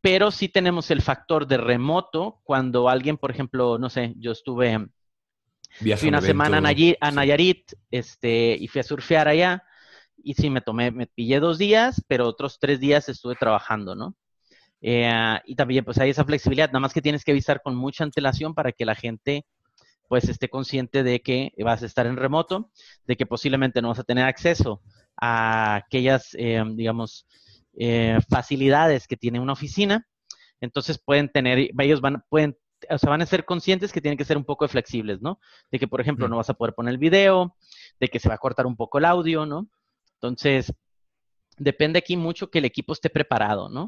pero 0.00 0.32
sí 0.32 0.48
tenemos 0.48 0.90
el 0.90 1.00
factor 1.00 1.46
de 1.46 1.58
remoto 1.58 2.40
cuando 2.42 2.88
alguien, 2.88 3.16
por 3.18 3.30
ejemplo, 3.30 3.78
no 3.78 3.88
sé, 3.88 4.14
yo 4.18 4.32
estuve 4.32 4.88
fui 5.96 6.08
una 6.08 6.20
semana 6.20 6.58
a, 6.58 7.10
Nayarit 7.12 7.72
este, 7.90 8.56
y 8.58 8.66
fui 8.66 8.80
a 8.80 8.84
surfear 8.84 9.28
allá 9.28 9.62
y 10.16 10.34
sí, 10.34 10.50
me 10.50 10.60
tomé, 10.60 10.90
me 10.90 11.06
pillé 11.06 11.38
dos 11.38 11.56
días, 11.58 12.04
pero 12.08 12.26
otros 12.26 12.58
tres 12.58 12.80
días 12.80 13.08
estuve 13.08 13.36
trabajando, 13.36 13.94
¿no? 13.94 14.16
Eh, 14.80 15.38
y 15.44 15.54
también 15.54 15.84
pues 15.84 15.98
hay 15.98 16.10
esa 16.10 16.24
flexibilidad, 16.24 16.68
nada 16.68 16.80
más 16.80 16.92
que 16.92 17.02
tienes 17.02 17.24
que 17.24 17.30
avisar 17.30 17.62
con 17.62 17.76
mucha 17.76 18.02
antelación 18.02 18.54
para 18.54 18.72
que 18.72 18.84
la 18.84 18.96
gente 18.96 19.46
pues 20.08 20.28
esté 20.28 20.48
consciente 20.48 21.02
de 21.02 21.20
que 21.20 21.52
vas 21.58 21.82
a 21.82 21.86
estar 21.86 22.06
en 22.06 22.16
remoto, 22.16 22.70
de 23.06 23.16
que 23.16 23.26
posiblemente 23.26 23.82
no 23.82 23.88
vas 23.88 23.98
a 23.98 24.04
tener 24.04 24.24
acceso 24.24 24.82
a 25.16 25.76
aquellas, 25.76 26.34
eh, 26.34 26.64
digamos, 26.74 27.26
eh, 27.78 28.18
facilidades 28.28 29.06
que 29.06 29.16
tiene 29.16 29.38
una 29.38 29.52
oficina. 29.52 30.06
Entonces 30.60 30.98
pueden 30.98 31.28
tener, 31.28 31.70
ellos 31.78 32.00
van, 32.00 32.24
pueden, 32.30 32.56
o 32.88 32.98
sea, 32.98 33.10
van 33.10 33.22
a 33.22 33.26
ser 33.26 33.44
conscientes 33.44 33.92
que 33.92 34.00
tienen 34.00 34.18
que 34.18 34.24
ser 34.24 34.36
un 34.36 34.44
poco 34.44 34.66
flexibles, 34.66 35.20
¿no? 35.20 35.38
De 35.70 35.78
que, 35.78 35.86
por 35.86 36.00
ejemplo, 36.00 36.26
mm. 36.26 36.30
no 36.30 36.36
vas 36.38 36.50
a 36.50 36.54
poder 36.54 36.74
poner 36.74 36.92
el 36.92 36.98
video, 36.98 37.54
de 38.00 38.08
que 38.08 38.18
se 38.18 38.28
va 38.28 38.36
a 38.36 38.38
cortar 38.38 38.66
un 38.66 38.76
poco 38.76 38.98
el 38.98 39.04
audio, 39.04 39.44
¿no? 39.44 39.68
Entonces, 40.14 40.72
depende 41.58 41.98
aquí 41.98 42.16
mucho 42.16 42.50
que 42.50 42.58
el 42.58 42.64
equipo 42.64 42.92
esté 42.94 43.10
preparado, 43.10 43.68
¿no? 43.68 43.82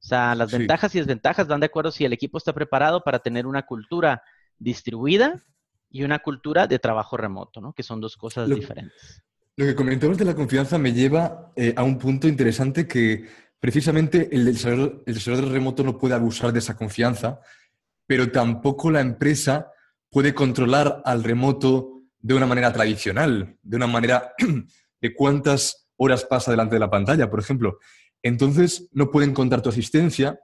O 0.00 0.06
sea, 0.06 0.34
las 0.34 0.52
ventajas 0.52 0.94
y 0.94 0.98
desventajas 0.98 1.48
van 1.48 1.60
de 1.60 1.66
acuerdo 1.66 1.90
si 1.90 2.04
el 2.04 2.12
equipo 2.12 2.38
está 2.38 2.52
preparado 2.52 3.02
para 3.02 3.18
tener 3.18 3.46
una 3.46 3.66
cultura 3.66 4.22
distribuida 4.56 5.42
y 5.90 6.02
una 6.02 6.18
cultura 6.18 6.66
de 6.66 6.78
trabajo 6.78 7.16
remoto, 7.16 7.60
¿no? 7.60 7.72
Que 7.72 7.82
son 7.82 8.00
dos 8.00 8.16
cosas 8.16 8.48
diferentes. 8.48 9.22
Lo 9.56 9.66
que 9.66 9.74
comentamos 9.74 10.18
de 10.18 10.24
la 10.24 10.34
confianza 10.34 10.78
me 10.78 10.92
lleva 10.92 11.52
eh, 11.56 11.74
a 11.76 11.82
un 11.82 11.98
punto 11.98 12.28
interesante 12.28 12.86
que 12.86 13.26
precisamente 13.58 14.28
el 14.30 14.44
desarrollador, 14.44 15.02
el 15.06 15.14
desarrollador 15.14 15.52
remoto 15.52 15.82
no 15.82 15.98
puede 15.98 16.14
abusar 16.14 16.52
de 16.52 16.60
esa 16.60 16.76
confianza, 16.76 17.40
pero 18.06 18.30
tampoco 18.30 18.90
la 18.90 19.00
empresa 19.00 19.72
puede 20.10 20.34
controlar 20.34 21.02
al 21.04 21.24
remoto 21.24 22.02
de 22.20 22.34
una 22.34 22.46
manera 22.46 22.72
tradicional, 22.72 23.56
de 23.62 23.76
una 23.76 23.86
manera 23.86 24.32
de 25.00 25.14
cuántas 25.14 25.88
horas 25.96 26.24
pasa 26.24 26.50
delante 26.50 26.76
de 26.76 26.80
la 26.80 26.90
pantalla, 26.90 27.28
por 27.28 27.40
ejemplo. 27.40 27.78
Entonces, 28.22 28.88
no 28.92 29.10
pueden 29.10 29.34
contar 29.34 29.62
tu 29.62 29.68
asistencia 29.68 30.38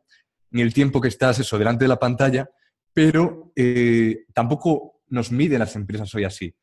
ni 0.50 0.62
el 0.62 0.72
tiempo 0.72 1.00
que 1.00 1.08
estás 1.08 1.38
eso 1.38 1.58
delante 1.58 1.84
de 1.84 1.88
la 1.88 1.98
pantalla, 1.98 2.48
pero 2.92 3.52
eh, 3.56 4.24
tampoco 4.32 4.93
nos 5.08 5.30
miden 5.30 5.58
las 5.58 5.76
empresas 5.76 6.14
hoy 6.14 6.24
así. 6.24 6.54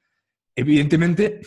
Evidentemente, 0.55 1.41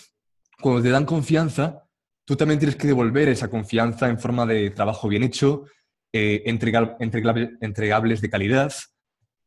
cuando 0.60 0.82
te 0.82 0.90
dan 0.90 1.04
confianza, 1.04 1.84
tú 2.24 2.36
también 2.36 2.58
tienes 2.58 2.76
que 2.76 2.86
devolver 2.86 3.28
esa 3.28 3.48
confianza 3.48 4.08
en 4.08 4.18
forma 4.18 4.46
de 4.46 4.70
trabajo 4.70 5.08
bien 5.08 5.22
hecho, 5.22 5.66
eh, 6.12 6.42
entregables 6.46 8.20
de 8.20 8.30
calidad. 8.30 8.72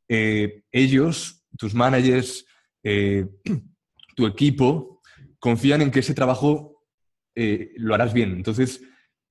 Eh, 0.07 0.63
ellos, 0.71 1.45
tus 1.57 1.73
managers, 1.73 2.45
tu 4.15 4.25
equipo, 4.25 5.01
confían 5.39 5.81
en 5.81 5.91
que 5.91 5.99
ese 5.99 6.13
trabajo 6.13 6.77
eh, 7.35 7.73
lo 7.77 7.93
harás 7.93 8.13
bien. 8.13 8.31
Entonces, 8.31 8.81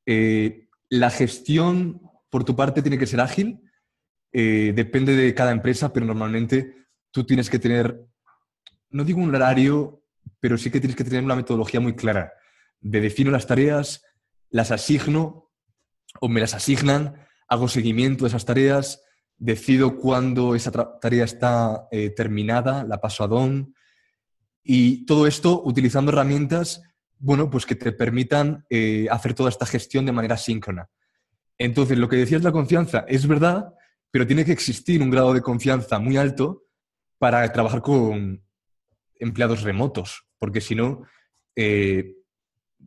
eh, 0.06 0.68
la 0.88 1.10
gestión 1.10 2.00
por 2.30 2.44
tu 2.44 2.54
parte 2.54 2.82
tiene 2.82 2.98
que 2.98 3.06
ser 3.06 3.20
ágil, 3.20 3.60
eh, 4.32 4.72
depende 4.76 5.16
de 5.16 5.34
cada 5.34 5.50
empresa, 5.50 5.92
pero 5.92 6.06
normalmente 6.06 6.85
tú 7.16 7.24
tienes 7.24 7.48
que 7.48 7.58
tener, 7.58 7.98
no 8.90 9.04
digo 9.04 9.20
un 9.20 9.34
horario, 9.34 10.02
pero 10.38 10.58
sí 10.58 10.70
que 10.70 10.80
tienes 10.80 10.96
que 10.96 11.04
tener 11.04 11.24
una 11.24 11.34
metodología 11.34 11.80
muy 11.80 11.96
clara. 11.96 12.32
De 12.80 13.00
defino 13.00 13.30
las 13.30 13.46
tareas, 13.46 14.02
las 14.50 14.70
asigno 14.70 15.50
o 16.20 16.28
me 16.28 16.40
las 16.40 16.54
asignan, 16.54 17.14
hago 17.48 17.68
seguimiento 17.68 18.24
de 18.24 18.28
esas 18.28 18.44
tareas, 18.44 19.02
decido 19.38 19.96
cuándo 19.96 20.54
esa 20.54 20.70
tarea 21.00 21.24
está 21.24 21.88
terminada, 22.14 22.84
la 22.84 23.00
paso 23.00 23.24
a 23.24 23.28
DON. 23.28 23.74
Y 24.62 25.06
todo 25.06 25.26
esto 25.26 25.62
utilizando 25.64 26.12
herramientas 26.12 26.82
bueno, 27.18 27.50
pues 27.50 27.64
que 27.64 27.74
te 27.74 27.92
permitan 27.92 28.64
eh, 28.68 29.06
hacer 29.10 29.34
toda 29.34 29.48
esta 29.48 29.66
gestión 29.66 30.04
de 30.06 30.12
manera 30.12 30.36
síncrona. 30.36 30.88
Entonces, 31.58 31.96
lo 31.96 32.08
que 32.08 32.16
decías 32.16 32.42
la 32.42 32.52
confianza 32.52 33.04
es 33.08 33.26
verdad, 33.26 33.72
pero 34.10 34.26
tiene 34.26 34.44
que 34.44 34.52
existir 34.52 35.02
un 35.02 35.10
grado 35.10 35.32
de 35.32 35.40
confianza 35.40 35.98
muy 35.98 36.16
alto 36.16 36.65
para 37.18 37.50
trabajar 37.52 37.82
con 37.82 38.42
empleados 39.18 39.62
remotos, 39.62 40.26
porque 40.38 40.60
si 40.60 40.74
no, 40.74 41.02
eh, 41.54 42.14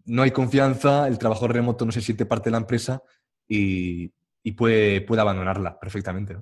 no 0.05 0.21
hay 0.21 0.31
confianza, 0.31 1.07
el 1.07 1.17
trabajo 1.17 1.47
remoto 1.47 1.85
no 1.85 1.91
se 1.91 2.01
siente 2.01 2.25
parte 2.25 2.49
de 2.49 2.51
la 2.51 2.57
empresa 2.59 3.01
y, 3.47 4.09
puede, 4.55 5.01
puede, 5.01 5.21
abandonarla 5.21 5.79
perfectamente. 5.79 6.37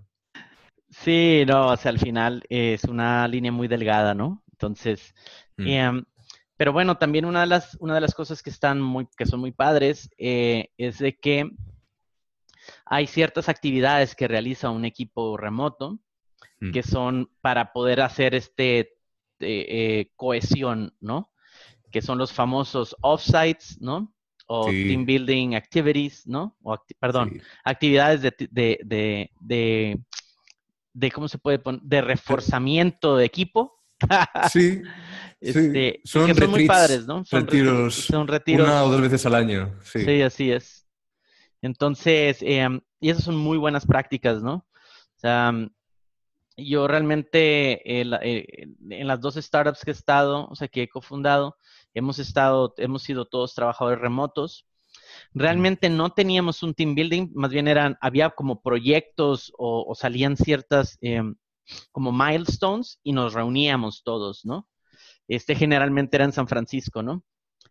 Sí, 0.89 1.44
no, 1.48 1.67
o 1.67 1.77
sea, 1.77 1.91
al 1.91 2.00
final 2.00 2.44
es 2.50 2.84
una 2.86 3.27
línea 3.27 3.51
muy 3.51 3.67
delgada, 3.67 4.13
¿no? 4.13 4.44
Entonces, 4.51 5.13
mm. 5.58 5.67
em, 5.67 6.06
pero 6.56 6.74
bueno, 6.74 6.98
también 6.98 7.25
una 7.25 7.41
de 7.41 7.48
las, 7.48 7.77
una 7.79 7.96
de 7.96 8.01
las 8.01 8.15
cosas 8.15 8.41
que, 8.41 8.50
están 8.50 8.82
muy, 8.82 9.08
que 9.17 9.25
son 9.25 9.39
muy 9.39 9.51
padres 9.51 10.10
eh, 10.17 10.70
es 10.77 10.98
de 10.98 11.17
que 11.17 11.51
hay 12.86 13.08
ciertas 13.08 13.50
actividades 13.50 14.15
que 14.15 14.27
realiza 14.27 14.70
un 14.70 14.86
equipo 14.86 15.38
remoto 15.38 16.00
mm. 16.60 16.72
que 16.72 16.84
son 16.84 17.30
para 17.42 17.72
poder 17.74 18.02
hacer 18.02 18.36
este 18.36 18.80
eh, 18.80 18.88
eh, 19.40 20.12
cohesión, 20.16 20.94
¿no? 21.00 21.32
Que 21.92 22.02
son 22.02 22.18
los 22.18 22.34
famosos 22.34 22.96
offsites, 23.02 23.80
¿no? 23.80 24.14
O 24.48 24.66
team 24.66 25.06
building 25.06 25.56
activities, 25.56 26.26
¿no? 26.26 26.58
O 26.64 26.78
perdón, 27.00 27.42
actividades 27.64 28.22
de, 28.22 28.34
de, 28.50 29.30
de, 29.40 30.00
de, 30.94 31.12
¿cómo 31.12 31.28
se 31.28 31.38
puede 31.38 31.60
poner? 31.60 31.82
De 31.82 32.02
reforzamiento 32.02 33.18
de 33.18 33.26
equipo. 33.26 33.74
Sí. 34.52 34.82
Este, 35.40 36.02
son, 36.04 36.32
muy 36.50 36.66
padres, 36.66 37.06
¿no? 37.06 37.24
Son 37.24 37.46
retiros, 37.46 37.94
son 37.94 38.28
retiros. 38.28 38.68
Una 38.68 38.84
o 38.84 38.90
dos 38.90 39.02
veces 39.02 39.24
al 39.28 39.36
año. 39.36 39.76
Sí, 39.84 40.22
así 40.22 40.52
es. 40.52 40.88
Entonces, 41.62 42.40
em, 42.42 42.82
y 43.00 43.10
esas 43.10 43.24
son 43.24 43.38
muy 43.38 43.58
buenas 43.58 43.86
prácticas, 43.86 44.42
¿no? 44.42 44.56
O 44.56 45.20
sea, 45.20 45.52
yo 46.58 46.88
realmente 46.88 48.02
eh, 48.02 48.68
en 48.90 49.08
las 49.08 49.22
dos 49.22 49.36
startups 49.36 49.86
que 49.86 49.92
he 49.92 49.94
estado, 49.94 50.48
o 50.50 50.56
sea, 50.56 50.68
que 50.68 50.84
he 50.84 50.90
cofundado, 50.90 51.56
hemos 51.94 52.18
estado, 52.20 52.74
hemos 52.78 53.04
sido 53.04 53.26
todos 53.26 53.54
trabajadores 53.54 54.00
remotos. 54.02 54.66
Realmente 55.34 55.90
no 55.90 56.12
teníamos 56.12 56.64
un 56.64 56.74
team 56.74 56.96
building, 56.96 57.30
más 57.36 57.52
bien 57.52 57.68
eran, 57.68 57.98
había 58.02 58.32
como 58.32 58.62
proyectos 58.62 59.54
o, 59.58 59.94
salían 59.96 60.36
ciertas 60.36 60.98
em, 61.02 61.36
como 61.92 62.12
milestones 62.12 63.00
y 63.04 63.14
nos 63.14 63.34
reuníamos 63.34 64.04
todos, 64.04 64.44
¿no? 64.46 64.68
Este 65.28 65.56
generalmente 65.56 66.18
era 66.18 66.26
en 66.26 66.34
San 66.34 66.48
Francisco, 66.48 67.04
¿no? 67.04 67.24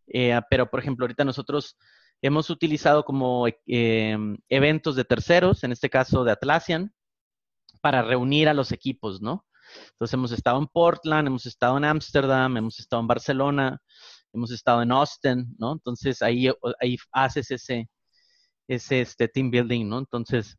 Eh, 0.07 0.38
pero, 0.49 0.71
por 0.71 0.81
ejemplo, 0.81 1.05
ahorita 1.05 1.25
nosotros 1.25 1.76
hemos 2.23 2.50
utilizado 2.50 3.05
como 3.05 3.47
eventos 3.66 4.97
de 4.97 5.05
terceros, 5.05 5.64
en 5.64 5.73
este 5.73 5.90
caso 5.90 6.25
de 6.25 6.33
Atlassian, 6.33 6.95
para 7.87 8.02
reunir 8.02 8.49
a 8.49 8.55
los 8.55 8.73
equipos, 8.73 9.23
¿no? 9.23 9.47
Entonces 9.93 10.14
hemos 10.14 10.33
estado 10.33 10.59
en 10.59 10.66
Portland, 10.66 11.28
hemos 11.28 11.47
estado 11.47 11.76
en 11.76 11.85
Ámsterdam, 11.85 12.57
hemos 12.57 12.81
estado 12.81 13.00
en 13.00 13.07
Barcelona, 13.07 13.78
hemos 14.33 14.50
estado 14.50 14.83
en 14.83 14.90
Austin, 14.90 15.55
¿no? 15.57 15.75
Entonces 15.75 16.21
ahí, 16.21 16.49
ahí 16.81 16.97
haces 17.12 17.52
ese, 17.52 17.88
ese 18.66 19.02
este, 19.02 19.28
team 19.28 19.52
building, 19.52 19.87
¿no? 19.88 20.00
Entonces, 20.00 20.57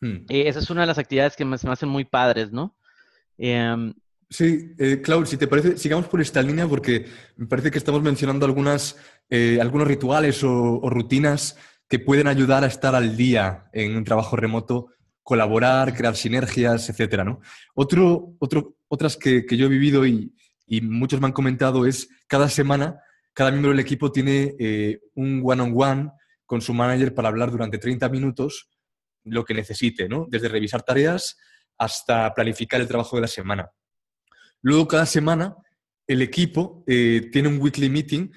hmm. 0.00 0.26
eh, 0.28 0.48
esa 0.48 0.58
es 0.58 0.68
una 0.68 0.80
de 0.80 0.88
las 0.88 0.98
actividades 0.98 1.36
que 1.36 1.44
me, 1.44 1.56
me 1.62 1.70
hacen 1.70 1.88
muy 1.88 2.04
padres, 2.04 2.50
¿no? 2.50 2.76
Eh, 3.38 3.92
Sí, 4.30 4.74
eh, 4.78 5.02
si 5.24 5.36
te 5.38 5.46
parece, 5.46 5.78
sigamos 5.78 6.06
por 6.06 6.20
esta 6.20 6.42
línea 6.42 6.66
porque 6.66 7.06
me 7.36 7.46
parece 7.46 7.70
que 7.70 7.78
estamos 7.78 8.02
mencionando 8.02 8.44
algunas, 8.44 8.96
eh, 9.30 9.58
algunos 9.58 9.88
rituales 9.88 10.44
o, 10.44 10.80
rutinas 10.90 11.56
que 11.88 11.98
pueden 11.98 12.26
ayudar 12.26 12.62
a 12.62 12.66
estar 12.66 12.94
al 12.94 13.16
día 13.16 13.70
en 13.72 13.96
un 13.96 14.04
trabajo 14.04 14.36
remoto, 14.36 14.88
colaborar, 15.28 15.94
crear 15.94 16.16
sinergias, 16.16 16.88
etcétera, 16.88 17.22
¿no? 17.22 17.42
Otro, 17.74 18.34
otro, 18.38 18.78
otras 18.88 19.14
que, 19.18 19.44
yo 19.46 19.66
he 19.66 19.68
vivido 19.68 20.06
y, 20.06 20.32
muchos 20.80 21.20
me 21.20 21.26
han 21.26 21.34
comentado 21.34 21.84
es 21.84 22.08
cada 22.26 22.48
semana, 22.48 22.98
cada 23.34 23.50
miembro 23.50 23.72
del 23.72 23.80
equipo 23.80 24.10
tiene 24.10 24.56
eh, 24.58 25.00
un 25.16 25.42
one-on-one 25.44 26.12
con 26.46 26.62
su 26.62 26.72
manager 26.72 27.12
para 27.12 27.28
hablar 27.28 27.50
durante 27.50 27.76
30 27.76 28.08
minutos 28.08 28.70
lo 29.24 29.44
que 29.44 29.52
necesite, 29.52 30.08
¿no? 30.08 30.26
Desde 30.30 30.48
revisar 30.48 30.82
tareas 30.82 31.36
hasta 31.76 32.32
planificar 32.32 32.80
el 32.80 32.88
trabajo 32.88 33.16
de 33.16 33.22
la 33.22 33.28
semana. 33.28 33.70
Luego, 34.62 34.88
cada 34.88 35.04
semana, 35.04 35.56
el 36.06 36.22
equipo 36.22 36.84
eh, 36.86 37.28
tiene 37.30 37.48
un 37.48 37.60
weekly 37.60 37.90
meeting. 37.90 38.30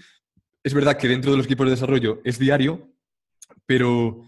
Es 0.62 0.74
verdad 0.74 0.98
que 0.98 1.08
dentro 1.08 1.32
de 1.32 1.38
los 1.38 1.46
equipos 1.46 1.68
de 1.68 1.72
desarrollo 1.72 2.20
es 2.26 2.38
diario, 2.38 2.94
pero 3.66 4.26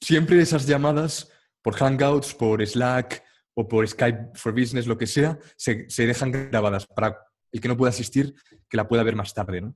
siempre 0.00 0.40
esas 0.40 0.66
llamadas 0.66 1.30
por 1.66 1.74
Hangouts, 1.74 2.32
por 2.32 2.64
Slack 2.64 3.24
o 3.54 3.66
por 3.66 3.88
Skype 3.88 4.30
for 4.34 4.52
Business, 4.52 4.86
lo 4.86 4.96
que 4.96 5.08
sea, 5.08 5.36
se, 5.56 5.88
dejan 6.06 6.30
grabadas 6.30 6.86
para 6.86 7.18
el 7.50 7.60
que 7.60 7.66
no 7.66 7.76
pueda 7.76 7.90
asistir, 7.90 8.36
que 8.68 8.76
la 8.76 8.86
pueda 8.86 9.02
ver 9.02 9.16
más 9.16 9.34
tarde. 9.34 9.72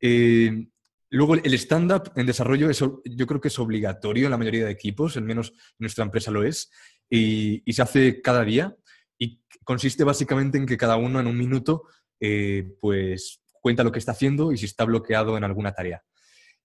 Eh, 0.00 0.68
Luego, 1.10 1.34
el 1.34 1.54
stand-up 1.54 2.12
en 2.14 2.26
desarrollo 2.26 2.70
es, 2.70 2.78
yo 2.78 3.26
creo 3.26 3.40
que 3.40 3.48
es 3.48 3.58
obligatorio 3.58 4.26
en 4.26 4.30
la 4.30 4.38
mayoría 4.38 4.64
de 4.64 4.70
equipos, 4.70 5.16
al 5.16 5.24
menos 5.24 5.50
en 5.50 5.56
nuestra 5.80 6.04
empresa 6.04 6.30
lo 6.30 6.44
es, 6.44 6.70
y, 7.10 7.64
se 7.72 7.82
hace 7.82 8.22
cada 8.22 8.44
día. 8.44 8.76
Y 9.18 9.42
consiste 9.64 10.04
básicamente 10.04 10.56
en 10.56 10.66
que 10.66 10.76
cada 10.76 10.96
uno 10.96 11.18
en 11.18 11.26
un 11.26 11.36
minuto 11.36 11.82
eh, 12.20 12.76
pues 12.80 13.42
cuenta 13.60 13.82
lo 13.82 13.90
que 13.90 13.98
está 13.98 14.12
haciendo 14.12 14.52
y 14.52 14.56
si 14.56 14.66
está 14.66 14.84
bloqueado 14.84 15.36
en 15.36 15.42
alguna 15.42 15.72
tarea. 15.72 16.04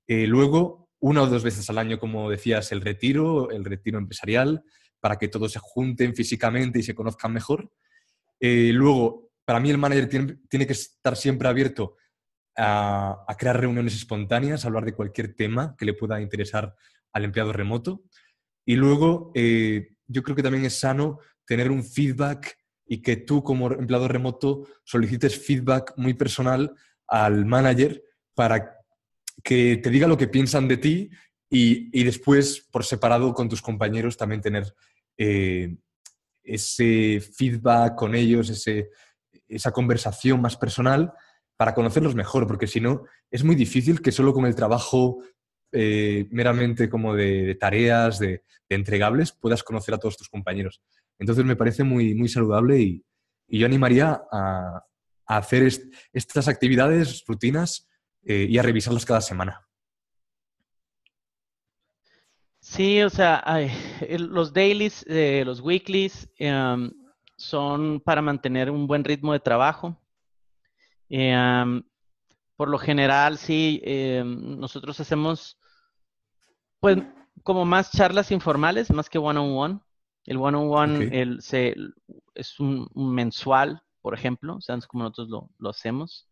Eh, 0.08 0.28
luego, 0.28 0.89
una 1.00 1.24
o 1.24 1.28
dos 1.28 1.44
veces 1.44 1.70
al 1.70 1.78
año, 1.78 2.00
como 2.00 2.30
decías, 2.30 2.72
el 2.72 2.82
retiro, 2.82 3.52
el 3.52 3.64
retiro 3.64 3.98
empresarial, 3.98 4.64
para 5.00 5.18
que 5.18 5.28
todos 5.28 5.52
se 5.52 5.60
junten 5.60 6.16
físicamente 6.16 6.80
y 6.80 6.84
se 6.84 6.96
conozcan 6.96 7.34
mejor. 7.34 7.72
Eh, 8.40 8.72
luego, 8.74 9.32
para 9.46 9.60
mí 9.60 9.70
el 9.70 9.78
manager 9.78 10.08
tiene, 10.50 10.68
que 10.68 10.74
estar 10.74 11.16
siempre 11.16 11.48
abierto 11.48 11.96
a, 12.58 13.26
crear 13.38 13.60
reuniones 13.60 13.96
espontáneas, 13.96 14.64
a 14.64 14.68
hablar 14.68 14.86
de 14.86 14.94
cualquier 14.94 15.36
tema 15.36 15.76
que 15.78 15.86
le 15.86 15.94
pueda 15.94 16.22
interesar 16.22 16.76
al 17.14 17.24
empleado 17.26 17.54
remoto. 17.54 18.04
Y 18.66 18.76
luego, 18.76 19.32
eh, 19.36 19.96
yo 20.08 20.22
creo 20.22 20.36
que 20.36 20.44
también 20.44 20.66
es 20.66 20.80
sano 20.80 21.20
tener 21.46 21.72
un 21.72 21.84
feedback 21.84 22.58
y 22.86 23.02
que 23.02 23.18
tú 23.18 23.44
como 23.44 23.72
empleado 23.72 24.08
remoto 24.08 24.68
solicites 24.84 25.46
feedback 25.46 25.94
muy 25.96 26.14
personal 26.14 26.74
al 27.08 27.46
manager 27.46 28.04
para 28.36 28.79
que 29.44 29.78
te 29.78 29.90
diga 29.90 30.08
lo 30.08 30.18
que 30.18 30.28
piensan 30.28 30.68
de 30.68 30.78
ti 30.78 31.10
y, 31.50 32.04
después, 32.04 32.68
por 32.72 32.86
separado 32.86 33.34
con 33.34 33.50
tus 33.50 33.62
compañeros, 33.62 34.18
también 34.18 34.42
tener 34.42 34.74
eh, 35.18 35.76
ese 36.44 37.20
feedback 37.20 37.96
con 37.96 38.14
ellos, 38.14 38.50
ese, 38.50 38.90
esa 39.48 39.72
conversación 39.72 40.42
más 40.42 40.56
personal 40.56 41.12
para 41.58 41.74
conocerlos 41.74 42.16
mejor, 42.16 42.48
porque 42.48 42.68
si 42.68 42.80
no, 42.80 43.04
es 43.32 43.44
muy 43.44 43.56
difícil 43.56 44.02
que 44.02 44.12
solo 44.12 44.34
con 44.34 44.46
el 44.46 44.56
trabajo 44.56 45.24
eh, 45.72 46.28
meramente 46.32 46.90
como 46.90 47.16
de, 47.16 47.56
tareas, 47.56 48.20
de, 48.20 48.44
entregables, 48.70 49.32
puedas 49.32 49.64
conocer 49.64 49.96
a 49.96 49.98
todos 49.98 50.16
tus 50.16 50.30
compañeros. 50.30 50.82
Entonces 51.18 51.44
me 51.44 51.56
parece 51.56 51.84
muy, 51.84 52.14
muy 52.14 52.30
saludable 52.30 52.80
y, 52.80 53.04
yo 53.52 53.66
animaría 53.66 54.22
a, 54.32 54.86
hacer 55.26 55.68
estas 56.14 56.48
actividades, 56.48 57.24
rutinas 57.28 57.89
eh, 58.24 58.48
y 58.50 58.58
a 58.58 58.64
revisarlas 58.64 59.06
cada 59.06 59.22
semana. 59.22 59.66
Sí, 62.60 63.02
o 63.02 63.10
sea, 63.10 63.44
los 64.20 64.54
dailies, 64.54 65.06
eh, 65.08 65.44
los 65.46 65.62
weeklies 65.62 66.30
em, 66.38 66.92
son 67.38 68.02
para 68.02 68.22
mantener 68.22 68.70
un 68.70 68.86
buen 68.86 69.04
ritmo 69.04 69.34
de 69.34 69.40
trabajo. 69.40 70.00
Em, 71.10 71.82
por 72.56 72.70
lo 72.70 72.78
general, 72.78 73.38
sí, 73.38 73.82
em, 73.84 74.60
nosotros 74.60 75.00
hacemos, 75.00 75.58
pues, 76.80 76.98
como 77.44 77.66
más 77.66 77.92
charlas 77.92 78.32
informales, 78.32 78.92
más 78.92 79.10
que 79.10 79.18
one-on-one. 79.18 79.80
El 80.26 80.38
one-on-one 80.38 81.10
es 82.36 82.60
un, 82.60 82.88
mensual, 82.94 83.82
por 84.02 84.14
ejemplo, 84.14 84.58
o 84.58 84.62
sea, 84.62 84.76
es 84.76 84.86
como 84.86 85.04
nosotros 85.06 85.30
lo, 85.30 85.50
lo 85.58 85.70
hacemos. 85.70 86.28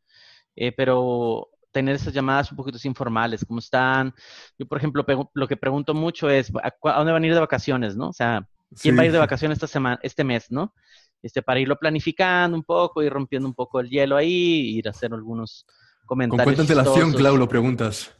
Eh, 0.56 0.72
pero 0.72 1.50
tener 1.71 1.95
esas 1.95 2.13
llamadas 2.13 2.51
un 2.51 2.57
poquito 2.57 2.77
informales, 2.83 3.45
¿cómo 3.45 3.59
están? 3.59 4.13
Yo, 4.57 4.65
por 4.65 4.77
ejemplo, 4.77 5.05
lo 5.33 5.47
que 5.47 5.57
pregunto 5.57 5.93
mucho 5.93 6.29
es, 6.29 6.51
¿a, 6.63 6.74
dónde 6.97 7.12
van 7.12 7.24
a 7.24 7.27
ir 7.27 7.33
de 7.33 7.39
vacaciones, 7.39 7.95
no? 7.95 8.09
O 8.09 8.13
sea, 8.13 8.47
¿quién 8.81 8.97
va 8.97 9.03
a 9.03 9.05
ir 9.05 9.12
de 9.12 9.17
vacaciones 9.17 9.57
esta 9.57 9.67
semana, 9.67 10.00
este 10.01 10.24
mes, 10.24 10.50
no? 10.50 10.74
Este, 11.21 11.41
para 11.41 11.59
irlo 11.59 11.77
planificando 11.77 12.55
un 12.55 12.63
poco, 12.63 13.01
ir 13.03 13.12
rompiendo 13.12 13.47
un 13.47 13.53
poco 13.53 13.79
el 13.79 13.89
hielo 13.89 14.15
ahí, 14.15 14.77
ir 14.77 14.88
a 14.88 14.91
hacer 14.91 15.13
algunos 15.13 15.65
comentarios. 16.05 16.45
¿Con 16.45 16.55
cuánta 16.55 16.74
antelación, 16.74 17.13
Clau, 17.13 17.38
lo 17.38 17.47
preguntas? 17.47 18.12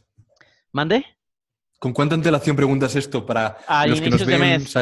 ¿Mande? 0.72 1.04
¿Con 1.78 1.92
cuánta 1.92 2.16
antelación 2.16 2.56
preguntas 2.56 2.96
esto 2.96 3.24
para 3.24 3.58
ah, 3.68 3.86
los 3.86 4.00
que 4.00 4.10
nos 4.10 4.26
ven, 4.26 4.40
mes. 4.40 4.74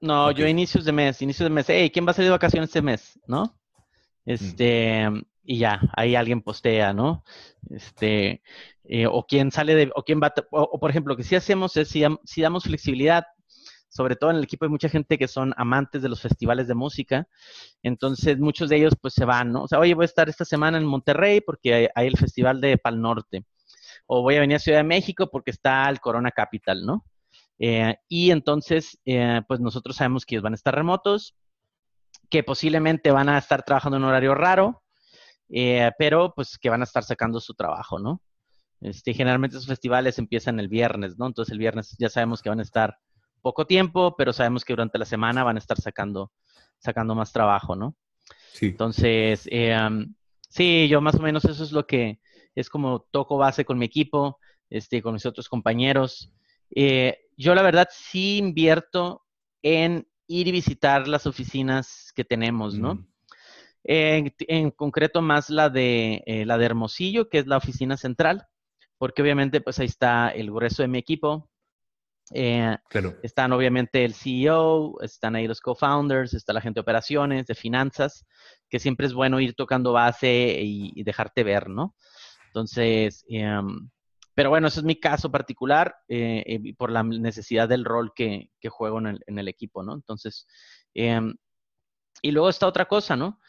No, 0.00 0.32
yo 0.32 0.48
inicios 0.48 0.84
de 0.84 0.90
mes, 0.90 1.22
inicios 1.22 1.48
de 1.48 1.54
mes. 1.54 1.66
Hey, 1.68 1.90
¿quién 1.90 2.04
va 2.04 2.10
a 2.10 2.14
salir 2.14 2.26
de 2.26 2.32
vacaciones 2.32 2.70
este 2.70 2.82
mes? 2.82 3.18
¿No? 3.26 3.56
Mm. 4.26 5.20
Y 5.42 5.58
ya, 5.58 5.80
ahí 5.96 6.14
alguien 6.14 6.42
postea, 6.42 6.92
¿no? 6.92 7.24
Este, 7.70 8.42
eh, 8.84 9.06
o 9.06 9.24
quién 9.26 9.50
sale 9.50 9.74
de, 9.74 9.92
o 9.94 10.02
quién 10.02 10.20
va, 10.20 10.32
o, 10.50 10.78
por 10.78 10.90
ejemplo, 10.90 11.12
lo 11.12 11.16
que 11.16 11.22
sí 11.22 11.36
hacemos 11.36 11.76
es 11.76 11.88
si, 11.88 12.02
si, 12.24 12.42
damos 12.42 12.64
flexibilidad, 12.64 13.24
sobre 13.88 14.16
todo 14.16 14.30
en 14.30 14.36
el 14.36 14.44
equipo 14.44 14.64
hay 14.64 14.70
mucha 14.70 14.88
gente 14.88 15.18
que 15.18 15.28
son 15.28 15.54
amantes 15.56 16.02
de 16.02 16.08
los 16.08 16.20
festivales 16.20 16.68
de 16.68 16.74
música, 16.74 17.28
entonces 17.82 18.38
muchos 18.38 18.68
de 18.68 18.76
ellos 18.76 18.94
pues 19.00 19.14
se 19.14 19.24
van, 19.24 19.52
¿no? 19.52 19.62
O 19.62 19.68
sea, 19.68 19.78
oye, 19.78 19.94
voy 19.94 20.04
a 20.04 20.06
estar 20.06 20.28
esta 20.28 20.44
semana 20.44 20.78
en 20.78 20.84
Monterrey 20.84 21.40
porque 21.40 21.90
hay, 21.94 22.06
el 22.06 22.18
festival 22.18 22.60
de 22.60 22.78
Pal 22.78 23.00
Norte, 23.00 23.44
o 24.06 24.22
voy 24.22 24.36
a 24.36 24.40
venir 24.40 24.56
a 24.56 24.60
Ciudad 24.60 24.78
de 24.78 24.84
México 24.84 25.30
porque 25.30 25.52
está 25.52 25.88
el 25.88 26.00
Corona 26.00 26.32
Capital, 26.32 26.84
¿no? 26.84 27.04
Eh, 27.60 27.94
y 28.08 28.30
entonces, 28.30 28.98
eh, 29.04 29.42
pues 29.46 29.60
nosotros 29.60 29.96
sabemos 29.96 30.26
que 30.26 30.34
ellos 30.34 30.42
van 30.42 30.54
a 30.54 30.56
estar 30.56 30.74
remotos, 30.74 31.36
que 32.30 32.42
posiblemente 32.42 33.10
van 33.10 33.28
a 33.28 33.38
estar 33.38 33.62
trabajando 33.62 33.98
en 33.98 34.04
un 34.04 34.08
horario 34.08 34.34
raro, 34.34 34.82
eh, 35.50 35.90
pero 35.98 36.32
pues 36.34 36.58
que 36.58 36.70
van 36.70 36.80
a 36.80 36.84
estar 36.84 37.04
sacando 37.04 37.40
su 37.40 37.54
trabajo, 37.54 37.98
¿no? 37.98 38.22
Este, 38.80 39.12
generalmente 39.12 39.56
esos 39.56 39.68
festivales 39.68 40.18
empiezan 40.18 40.58
el 40.58 40.68
viernes, 40.68 41.18
¿no? 41.18 41.26
Entonces 41.26 41.52
el 41.52 41.58
viernes 41.58 41.96
ya 41.98 42.08
sabemos 42.08 42.40
que 42.40 42.48
van 42.48 42.60
a 42.60 42.62
estar 42.62 42.98
poco 43.42 43.66
tiempo, 43.66 44.14
pero 44.16 44.32
sabemos 44.32 44.64
que 44.64 44.72
durante 44.72 44.98
la 44.98 45.04
semana 45.04 45.44
van 45.44 45.56
a 45.56 45.58
estar 45.58 45.80
sacando, 45.80 46.32
sacando 46.78 47.14
más 47.14 47.32
trabajo, 47.32 47.76
¿no? 47.76 47.96
Sí. 48.52 48.66
Entonces, 48.66 49.48
eh, 49.50 49.76
sí, 50.48 50.88
yo 50.88 51.00
más 51.00 51.14
o 51.16 51.22
menos 51.22 51.44
eso 51.44 51.62
es 51.62 51.72
lo 51.72 51.86
que 51.86 52.20
es 52.54 52.68
como 52.68 53.06
toco 53.10 53.36
base 53.36 53.64
con 53.64 53.78
mi 53.78 53.86
equipo, 53.86 54.38
este, 54.68 55.02
con 55.02 55.14
mis 55.14 55.26
otros 55.26 55.48
compañeros. 55.48 56.32
Eh, 56.74 57.18
yo 57.36 57.54
la 57.54 57.62
verdad 57.62 57.88
sí 57.90 58.38
invierto 58.38 59.24
en 59.62 60.06
ir 60.26 60.48
y 60.48 60.52
visitar 60.52 61.08
las 61.08 61.26
oficinas 61.26 62.12
que 62.14 62.24
tenemos, 62.24 62.78
¿no? 62.78 62.94
Mm. 62.94 63.09
En, 63.82 64.70
concreto 64.72 65.22
más 65.22 65.50
la 65.50 65.70
de, 65.70 66.22
eh, 66.26 66.44
la 66.44 66.58
de 66.58 66.66
Hermosillo, 66.66 67.28
que 67.28 67.38
es 67.38 67.46
la 67.46 67.56
oficina 67.56 67.96
central, 67.96 68.46
porque 68.98 69.22
obviamente 69.22 69.60
pues 69.60 69.78
ahí 69.78 69.86
está 69.86 70.28
el 70.28 70.50
grueso 70.50 70.82
de 70.82 70.88
mi 70.88 70.98
equipo. 70.98 71.48
Eh, 72.32 72.76
están 73.22 73.52
obviamente 73.52 74.04
el 74.04 74.14
CEO, 74.14 75.00
están 75.00 75.34
ahí 75.34 75.48
los 75.48 75.60
co-founders, 75.60 76.34
está 76.34 76.52
la 76.52 76.60
gente 76.60 76.78
de 76.78 76.82
operaciones, 76.82 77.46
de 77.46 77.54
finanzas, 77.54 78.24
que 78.68 78.78
siempre 78.78 79.06
es 79.06 79.14
bueno 79.14 79.40
ir 79.40 79.54
tocando 79.54 79.92
base 79.92 80.58
y, 80.60 81.02
dejarte 81.02 81.42
ver, 81.42 81.68
¿no? 81.68 81.96
Entonces, 82.48 83.24
em, 83.28 83.90
pero 84.34 84.50
bueno, 84.50 84.68
ese 84.68 84.80
es 84.80 84.84
mi 84.84 84.96
caso 84.96 85.30
particular 85.30 85.96
eh, 86.08 86.74
por 86.76 86.92
la 86.92 87.02
necesidad 87.02 87.68
del 87.68 87.84
rol 87.84 88.12
que, 88.14 88.50
juego 88.68 88.98
en 88.98 89.06
el, 89.08 89.20
en 89.26 89.38
el, 89.38 89.48
equipo, 89.48 89.82
¿no? 89.82 89.94
Entonces, 89.94 90.46
em, 90.94 91.34
y 92.22 92.30
luego 92.30 92.48
está 92.48 92.66
otra 92.66 92.86
cosa, 92.86 93.16
¿no? 93.16 93.40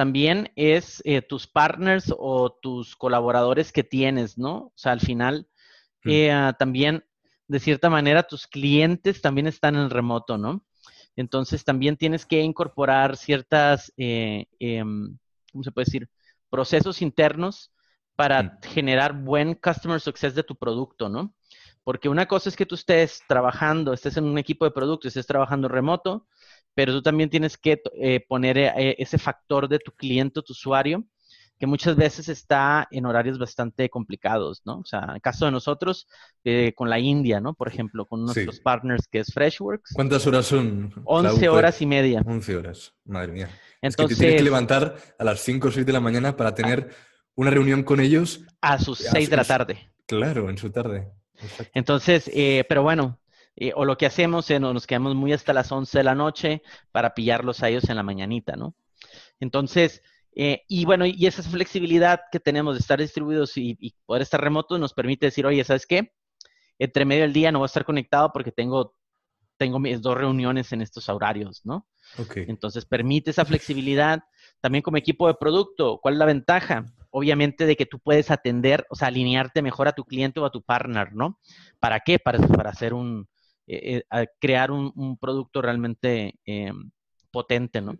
También 0.00 0.50
es 0.56 1.02
eh, 1.04 1.20
tus 1.20 1.46
partners 1.46 2.10
o 2.16 2.50
tus 2.50 2.96
colaboradores 2.96 3.70
que 3.70 3.84
tienes, 3.84 4.38
¿no? 4.38 4.54
O 4.54 4.72
sea, 4.74 4.92
al 4.92 5.00
final, 5.00 5.46
mm. 6.04 6.08
eh, 6.10 6.32
ah, 6.32 6.56
también, 6.58 7.04
de 7.48 7.60
cierta 7.60 7.90
manera, 7.90 8.22
tus 8.22 8.46
clientes 8.46 9.20
también 9.20 9.46
están 9.46 9.76
en 9.76 9.90
remoto, 9.90 10.38
¿no? 10.38 10.64
Entonces, 11.16 11.64
también 11.64 11.98
tienes 11.98 12.24
que 12.24 12.40
incorporar 12.40 13.18
ciertas, 13.18 13.92
eh, 13.98 14.46
em, 14.58 15.18
¿cómo 15.52 15.64
se 15.64 15.70
puede 15.70 15.84
decir? 15.84 16.08
Procesos 16.48 17.02
internos 17.02 17.70
para 18.16 18.42
mm. 18.42 18.58
generar 18.72 19.12
buen 19.12 19.52
customer 19.54 20.00
success 20.00 20.34
de 20.34 20.44
tu 20.44 20.56
producto, 20.56 21.10
¿no? 21.10 21.34
Porque 21.84 22.08
una 22.08 22.24
cosa 22.24 22.48
es 22.48 22.56
que 22.56 22.64
tú 22.64 22.74
estés 22.74 23.20
trabajando, 23.28 23.92
estés 23.92 24.16
en 24.16 24.24
un 24.24 24.38
equipo 24.38 24.64
de 24.64 24.70
producto, 24.70 25.08
estés 25.08 25.26
trabajando 25.26 25.68
remoto, 25.68 26.26
pero 26.74 26.92
tú 26.92 27.02
también 27.02 27.30
tienes 27.30 27.56
que 27.56 27.82
eh, 27.94 28.24
poner 28.28 28.58
eh, 28.58 28.96
ese 28.98 29.18
factor 29.18 29.68
de 29.68 29.78
tu 29.78 29.92
cliente, 29.92 30.42
tu 30.42 30.52
usuario, 30.52 31.04
que 31.58 31.66
muchas 31.66 31.94
veces 31.94 32.28
está 32.30 32.88
en 32.90 33.04
horarios 33.04 33.38
bastante 33.38 33.90
complicados, 33.90 34.62
¿no? 34.64 34.78
O 34.78 34.84
sea, 34.84 35.00
en 35.00 35.10
el 35.10 35.20
caso 35.20 35.44
de 35.44 35.50
nosotros, 35.50 36.08
eh, 36.42 36.72
con 36.74 36.88
la 36.88 36.98
India, 36.98 37.38
¿no? 37.38 37.52
Por 37.52 37.68
ejemplo, 37.68 38.06
con 38.06 38.24
nuestros 38.24 38.60
partners 38.60 39.06
que 39.06 39.18
es 39.18 39.32
Freshworks. 39.32 39.92
¿Cuántas 39.94 40.26
horas 40.26 40.46
son? 40.46 40.90
11 41.04 41.48
horas 41.50 41.82
y 41.82 41.86
media. 41.86 42.22
11 42.24 42.56
horas, 42.56 42.94
madre 43.04 43.32
mía. 43.32 43.50
Entonces, 43.82 44.12
es 44.12 44.18
que 44.18 44.24
te 44.24 44.28
tienes 44.28 44.40
que 44.40 44.44
levantar 44.44 44.96
a 45.18 45.24
las 45.24 45.40
5 45.40 45.68
o 45.68 45.70
6 45.70 45.84
de 45.84 45.92
la 45.92 46.00
mañana 46.00 46.34
para 46.34 46.54
tener 46.54 46.88
una 47.34 47.50
reunión 47.50 47.82
con 47.82 48.00
ellos. 48.00 48.40
A 48.62 48.78
sus 48.78 48.98
6 48.98 49.28
de 49.28 49.36
la 49.36 49.44
tarde. 49.44 49.92
Claro, 50.06 50.48
en 50.48 50.56
su 50.56 50.70
tarde. 50.70 51.12
Entonces, 51.74 52.30
pero 52.66 52.82
bueno, 52.82 53.19
eh, 53.60 53.72
o 53.76 53.84
lo 53.84 53.98
que 53.98 54.06
hacemos 54.06 54.50
es 54.50 54.58
nos 54.58 54.86
quedamos 54.86 55.14
muy 55.14 55.34
hasta 55.34 55.52
las 55.52 55.70
11 55.70 55.98
de 55.98 56.04
la 56.04 56.14
noche 56.14 56.62
para 56.92 57.12
pillarlos 57.12 57.62
a 57.62 57.68
ellos 57.68 57.90
en 57.90 57.96
la 57.96 58.02
mañanita, 58.02 58.56
¿no? 58.56 58.74
Entonces, 59.38 60.02
eh, 60.34 60.62
y 60.66 60.86
bueno, 60.86 61.04
y 61.04 61.26
esa 61.26 61.42
flexibilidad 61.42 62.22
que 62.32 62.40
tenemos 62.40 62.74
de 62.74 62.80
estar 62.80 62.98
distribuidos 62.98 63.58
y, 63.58 63.94
poder 64.06 64.22
estar 64.22 64.40
remotos 64.40 64.80
nos 64.80 64.94
permite 64.94 65.26
decir, 65.26 65.44
oye, 65.44 65.62
¿sabes 65.62 65.86
qué? 65.86 66.14
Entre 66.78 67.04
medio 67.04 67.22
del 67.22 67.34
día 67.34 67.52
no 67.52 67.58
voy 67.58 67.66
a 67.66 67.72
estar 67.72 67.84
conectado 67.84 68.32
porque 68.32 68.50
tengo, 68.50 68.96
tengo 69.58 69.78
mis 69.78 70.00
dos 70.00 70.16
reuniones 70.16 70.72
en 70.72 70.80
estos 70.80 71.10
horarios, 71.10 71.60
¿no? 71.62 71.86
Okay. 72.16 72.46
Entonces, 72.48 72.86
permite 72.86 73.30
esa 73.30 73.44
flexibilidad. 73.44 74.20
También 74.62 74.80
como 74.80 74.96
equipo 74.96 75.28
de 75.28 75.34
producto, 75.34 75.98
¿cuál 76.02 76.14
es 76.14 76.18
la 76.18 76.26
ventaja? 76.26 76.86
obviamente 77.12 77.66
de 77.66 77.74
que 77.74 77.86
tú 77.86 77.98
puedes 77.98 78.30
atender, 78.30 78.86
o 78.88 78.94
sea, 78.94 79.08
alinearte 79.08 79.62
mejor 79.62 79.88
a 79.88 79.92
tu 79.92 80.04
cliente 80.04 80.38
o 80.38 80.44
a 80.44 80.50
tu 80.52 80.62
partner, 80.62 81.12
¿no? 81.12 81.40
¿Para 81.80 81.98
qué? 81.98 82.20
Para, 82.20 82.38
para 82.38 82.70
hacer 82.70 82.94
un, 82.94 83.28
eh, 83.72 84.02
eh, 84.10 84.26
crear 84.40 84.70
un, 84.70 85.16
producto 85.18 85.62
realmente 85.62 86.34
em, 86.44 86.90
potente, 87.30 87.80
¿no? 87.80 87.96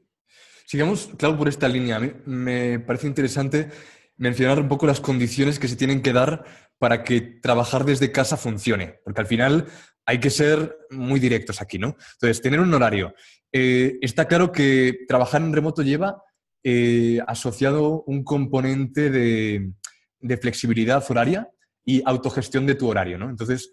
Sigamos, 0.66 1.11
claro, 1.16 1.37
por 1.37 1.48
esta 1.48 1.68
línea. 1.68 1.96
A 1.96 2.00
mí 2.00 2.12
me 2.26 2.78
parece 2.78 3.06
interesante 3.06 3.70
mencionar 4.16 4.61
un 4.61 4.68
poco 4.68 4.87
las 4.87 5.00
condiciones 5.00 5.59
que 5.59 5.68
se 5.68 5.76
tienen 5.76 6.02
que 6.02 6.12
dar 6.12 6.44
para 6.78 7.02
que 7.04 7.20
trabajar 7.20 7.85
desde 7.85 8.12
casa 8.12 8.37
funcione, 8.37 9.00
porque 9.04 9.20
al 9.20 9.26
final 9.26 9.66
hay 10.06 10.18
que 10.18 10.30
ser 10.30 10.76
muy 10.90 11.20
directos 11.20 11.61
aquí, 11.61 11.78
¿no? 11.78 11.96
Entonces, 12.14 12.40
tener 12.42 12.61
un 12.61 12.72
horario. 12.74 13.14
Eh, 13.52 13.98
está 14.00 14.26
claro 14.26 14.52
que 14.52 15.04
trabajar 15.09 15.42
en 15.42 15.52
remoto 15.52 15.83
lleva 15.83 16.22
eh, 16.62 17.18
asociado 17.26 18.02
un 18.06 18.22
componente 18.22 19.11
de, 19.11 19.72
flexibilidad 20.40 21.02
horaria 21.09 21.48
y 21.85 22.02
autogestión 22.04 22.66
de 22.66 22.74
tu 22.74 22.88
horario, 22.88 23.18
¿no? 23.18 23.30
Entonces, 23.30 23.72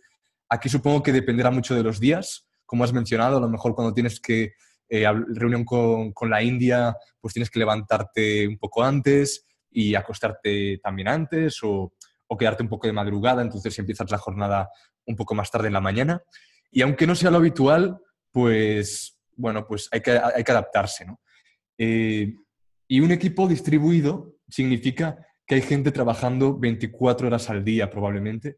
aquí 0.49 0.69
supongo 0.69 1.03
que 1.03 1.11
dependerá 1.11 1.51
mucho 1.51 1.75
de 1.75 1.83
los 1.83 1.99
días, 1.99 2.47
como 2.65 2.83
has 2.83 2.93
mencionado, 2.93 3.37
a 3.37 3.41
lo 3.41 3.49
mejor 3.49 3.73
cuando 3.75 3.93
tienes 3.93 4.19
que 4.19 4.53
eh, 4.89 5.05
reunión 5.33 5.65
con, 5.65 6.29
la 6.29 6.41
India, 6.41 6.95
pues 7.19 7.33
tienes 7.33 7.49
que 7.49 7.59
levantarte 7.59 8.47
un 8.47 8.57
poco 8.57 8.83
antes 8.83 9.45
y 9.69 9.95
acostarte 9.95 10.79
también 10.81 11.07
antes 11.09 11.59
o, 11.63 11.93
quedarte 12.37 12.61
un 12.63 12.69
poco 12.69 12.87
de 12.87 12.93
madrugada, 12.93 13.41
entonces 13.41 13.77
empiezas 13.79 14.11
la 14.11 14.17
jornada 14.17 14.69
un 15.05 15.15
poco 15.15 15.33
más 15.33 15.49
tarde 15.49 15.67
en 15.67 15.73
la 15.73 15.81
mañana. 15.81 16.21
Y 16.69 16.81
aunque 16.81 17.07
no 17.07 17.15
sea 17.15 17.31
lo 17.31 17.37
habitual, 17.37 17.99
pues 18.31 19.17
bueno, 19.35 19.65
pues 19.65 19.87
hay 19.91 20.01
que, 20.01 20.11
hay 20.11 20.43
que 20.43 20.51
adaptarse, 20.51 21.05
¿no? 21.05 21.21
Eh, 21.77 22.33
y 22.87 22.99
un 22.99 23.11
equipo 23.11 23.47
distribuido 23.47 24.35
significa 24.49 25.25
que 25.45 25.55
hay 25.55 25.61
gente 25.61 25.91
trabajando 25.91 26.57
24 26.57 27.27
horas 27.27 27.49
al 27.49 27.63
día 27.63 27.89
probablemente, 27.89 28.57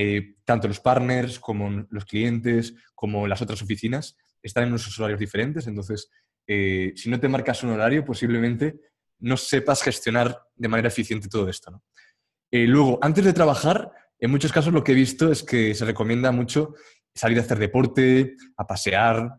eh, 0.00 0.36
tanto 0.44 0.68
los 0.68 0.78
partners 0.78 1.40
como 1.40 1.84
los 1.90 2.04
clientes, 2.04 2.72
como 2.94 3.26
las 3.26 3.42
otras 3.42 3.60
oficinas, 3.62 4.16
están 4.40 4.62
en 4.62 4.68
unos 4.68 4.96
horarios 4.96 5.18
diferentes. 5.18 5.66
Entonces, 5.66 6.08
eh, 6.46 6.92
si 6.94 7.10
no 7.10 7.18
te 7.18 7.28
marcas 7.28 7.64
un 7.64 7.70
horario, 7.70 8.04
posiblemente 8.04 8.76
no 9.18 9.36
sepas 9.36 9.82
gestionar 9.82 10.40
de 10.54 10.68
manera 10.68 10.86
eficiente 10.86 11.28
todo 11.28 11.48
esto. 11.48 11.82
Eh, 12.52 12.68
luego, 12.68 13.00
antes 13.02 13.24
de 13.24 13.32
trabajar, 13.32 13.90
en 14.20 14.30
muchos 14.30 14.52
casos 14.52 14.72
lo 14.72 14.84
que 14.84 14.92
he 14.92 14.94
visto 14.94 15.32
es 15.32 15.42
que 15.42 15.74
se 15.74 15.84
recomienda 15.84 16.30
mucho 16.30 16.74
salir 17.12 17.38
a 17.38 17.42
hacer 17.42 17.58
deporte, 17.58 18.36
a 18.56 18.66
pasear, 18.68 19.32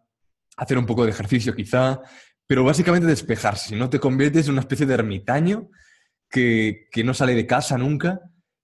hacer 0.57 0.77
un 0.77 0.85
poco 0.85 1.05
de 1.05 1.11
ejercicio 1.11 1.55
quizá, 1.55 2.01
pero 2.45 2.65
básicamente 2.65 3.07
despejarse, 3.07 3.69
si 3.69 3.75
no 3.75 3.89
te 3.89 3.99
conviertes 3.99 4.47
en 4.47 4.53
una 4.53 4.61
especie 4.61 4.85
de 4.85 4.95
ermitaño 4.95 5.69
que, 6.29 6.89
no 7.05 7.13
sale 7.13 7.33
de 7.33 7.47
casa 7.47 7.77
nunca 7.77 8.19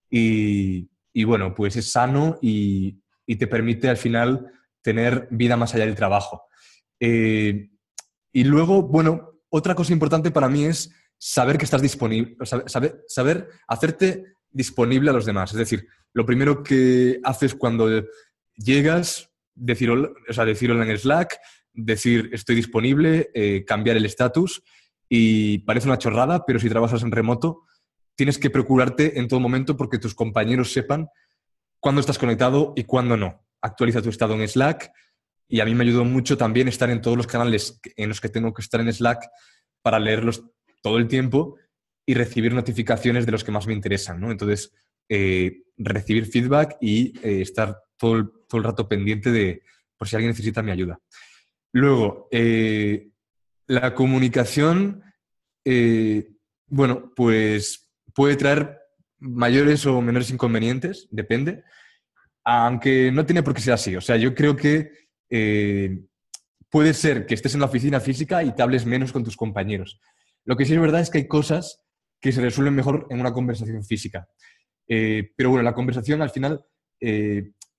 y, 0.09 0.89
bueno, 1.23 1.53
pues 1.55 1.75
es 1.75 1.91
sano 1.91 2.37
y, 2.41 3.01
te 3.25 3.47
permite 3.47 3.89
al 3.89 3.97
final 3.97 4.51
tener 4.81 5.27
vida 5.31 5.57
más 5.57 5.73
allá 5.73 5.85
del 5.85 5.95
trabajo. 5.95 6.43
Eh, 6.99 7.69
y 8.31 8.43
luego, 8.43 8.83
bueno, 8.83 9.41
otra 9.49 9.73
cosa 9.73 9.93
importante 9.93 10.29
para 10.29 10.49
mí 10.49 10.65
es 10.65 10.93
saber 11.17 11.57
que 11.57 11.65
estás 11.65 11.81
disponible, 11.81 12.35
saber, 12.45 13.03
saber 13.07 13.49
hacerte 13.67 14.35
disponible 14.51 15.09
a 15.09 15.13
los 15.13 15.25
demás. 15.25 15.51
Es 15.51 15.57
decir, 15.57 15.87
lo 16.13 16.25
primero 16.25 16.63
que 16.63 17.19
haces 17.23 17.55
cuando 17.55 17.89
llegas, 18.55 19.31
decirlo, 19.53 20.13
o 20.29 20.33
sea, 20.33 20.45
decirlo 20.45 20.81
en 20.81 20.89
el 20.89 20.99
Slack, 20.99 21.39
decir 21.73 22.29
estoy 22.33 22.55
disponible, 22.55 23.29
eh, 23.33 23.65
cambiar 23.65 23.97
el 23.97 24.05
estatus 24.05 24.63
y 25.09 25.59
parece 25.59 25.87
una 25.87 25.97
chorrada, 25.97 26.45
pero 26.45 26.59
si 26.59 26.69
trabajas 26.69 27.03
en 27.03 27.11
remoto, 27.11 27.63
tienes 28.15 28.37
que 28.37 28.49
procurarte 28.49 29.19
en 29.19 29.27
todo 29.27 29.39
momento 29.39 29.77
porque 29.77 29.99
tus 29.99 30.15
compañeros 30.15 30.71
sepan 30.71 31.09
cuándo 31.79 32.01
estás 32.01 32.17
conectado 32.17 32.73
y 32.75 32.83
cuándo 32.85 33.17
no. 33.17 33.45
Actualiza 33.61 34.01
tu 34.01 34.09
estado 34.09 34.33
en 34.33 34.47
Slack 34.47 34.91
y 35.47 35.59
a 35.59 35.65
mí 35.65 35.75
me 35.75 35.83
ayudó 35.83 36.03
mucho 36.05 36.37
también 36.37 36.67
estar 36.67 36.89
en 36.89 37.01
todos 37.01 37.17
los 37.17 37.27
canales 37.27 37.79
en 37.95 38.09
los 38.09 38.21
que 38.21 38.29
tengo 38.29 38.53
que 38.53 38.61
estar 38.61 38.81
en 38.81 38.91
Slack 38.91 39.27
para 39.81 39.99
leerlos 39.99 40.43
todo 40.81 40.97
el 40.97 41.07
tiempo 41.07 41.57
y 42.05 42.13
recibir 42.13 42.53
notificaciones 42.53 43.25
de 43.25 43.31
los 43.31 43.43
que 43.43 43.51
más 43.51 43.67
me 43.67 43.73
interesan. 43.73 44.19
¿no? 44.19 44.31
Entonces, 44.31 44.71
eh, 45.09 45.63
recibir 45.77 46.25
feedback 46.25 46.77
y 46.81 47.17
eh, 47.19 47.41
estar 47.41 47.79
todo 47.97 48.31
todo 48.47 48.59
el 48.59 48.63
rato 48.63 48.87
pendiente 48.87 49.31
de 49.31 49.63
por 49.97 50.07
si 50.07 50.15
alguien 50.15 50.31
necesita 50.31 50.61
mi 50.61 50.71
ayuda. 50.71 50.99
Luego, 51.71 52.27
eh, 52.31 53.09
la 53.67 53.95
comunicación, 53.95 55.03
bueno, 56.67 57.11
pues 57.15 57.84
puede 58.15 58.35
traer 58.35 58.79
mayores 59.19 59.85
o 59.85 60.01
menores 60.01 60.31
inconvenientes, 60.31 61.07
depende, 61.11 61.63
aunque 62.43 63.11
no 63.11 63.25
tiene 63.25 63.43
por 63.43 63.53
qué 63.53 63.61
ser 63.61 63.73
así. 63.73 63.95
O 63.95 64.01
sea, 64.01 64.15
yo 64.17 64.33
creo 64.33 64.55
que 64.55 64.91
eh, 65.29 65.99
puede 66.69 66.93
ser 66.93 67.25
que 67.25 67.35
estés 67.35 67.53
en 67.53 67.59
la 67.59 67.67
oficina 67.67 67.99
física 67.99 68.43
y 68.43 68.55
te 68.55 68.63
hables 68.63 68.85
menos 68.85 69.11
con 69.11 69.23
tus 69.23 69.37
compañeros. 69.37 69.99
Lo 70.45 70.55
que 70.55 70.65
sí 70.65 70.73
es 70.73 70.79
verdad 70.79 71.01
es 71.01 71.09
que 71.09 71.19
hay 71.19 71.27
cosas 71.27 71.83
que 72.21 72.31
se 72.31 72.41
resuelven 72.41 72.75
mejor 72.75 73.07
en 73.09 73.19
una 73.19 73.33
conversación 73.33 73.83
física. 73.83 74.27
pero 74.87 75.49
bueno, 75.49 75.63
la 75.63 75.73
conversación 75.73 76.21
al 76.21 76.29
final 76.29 76.63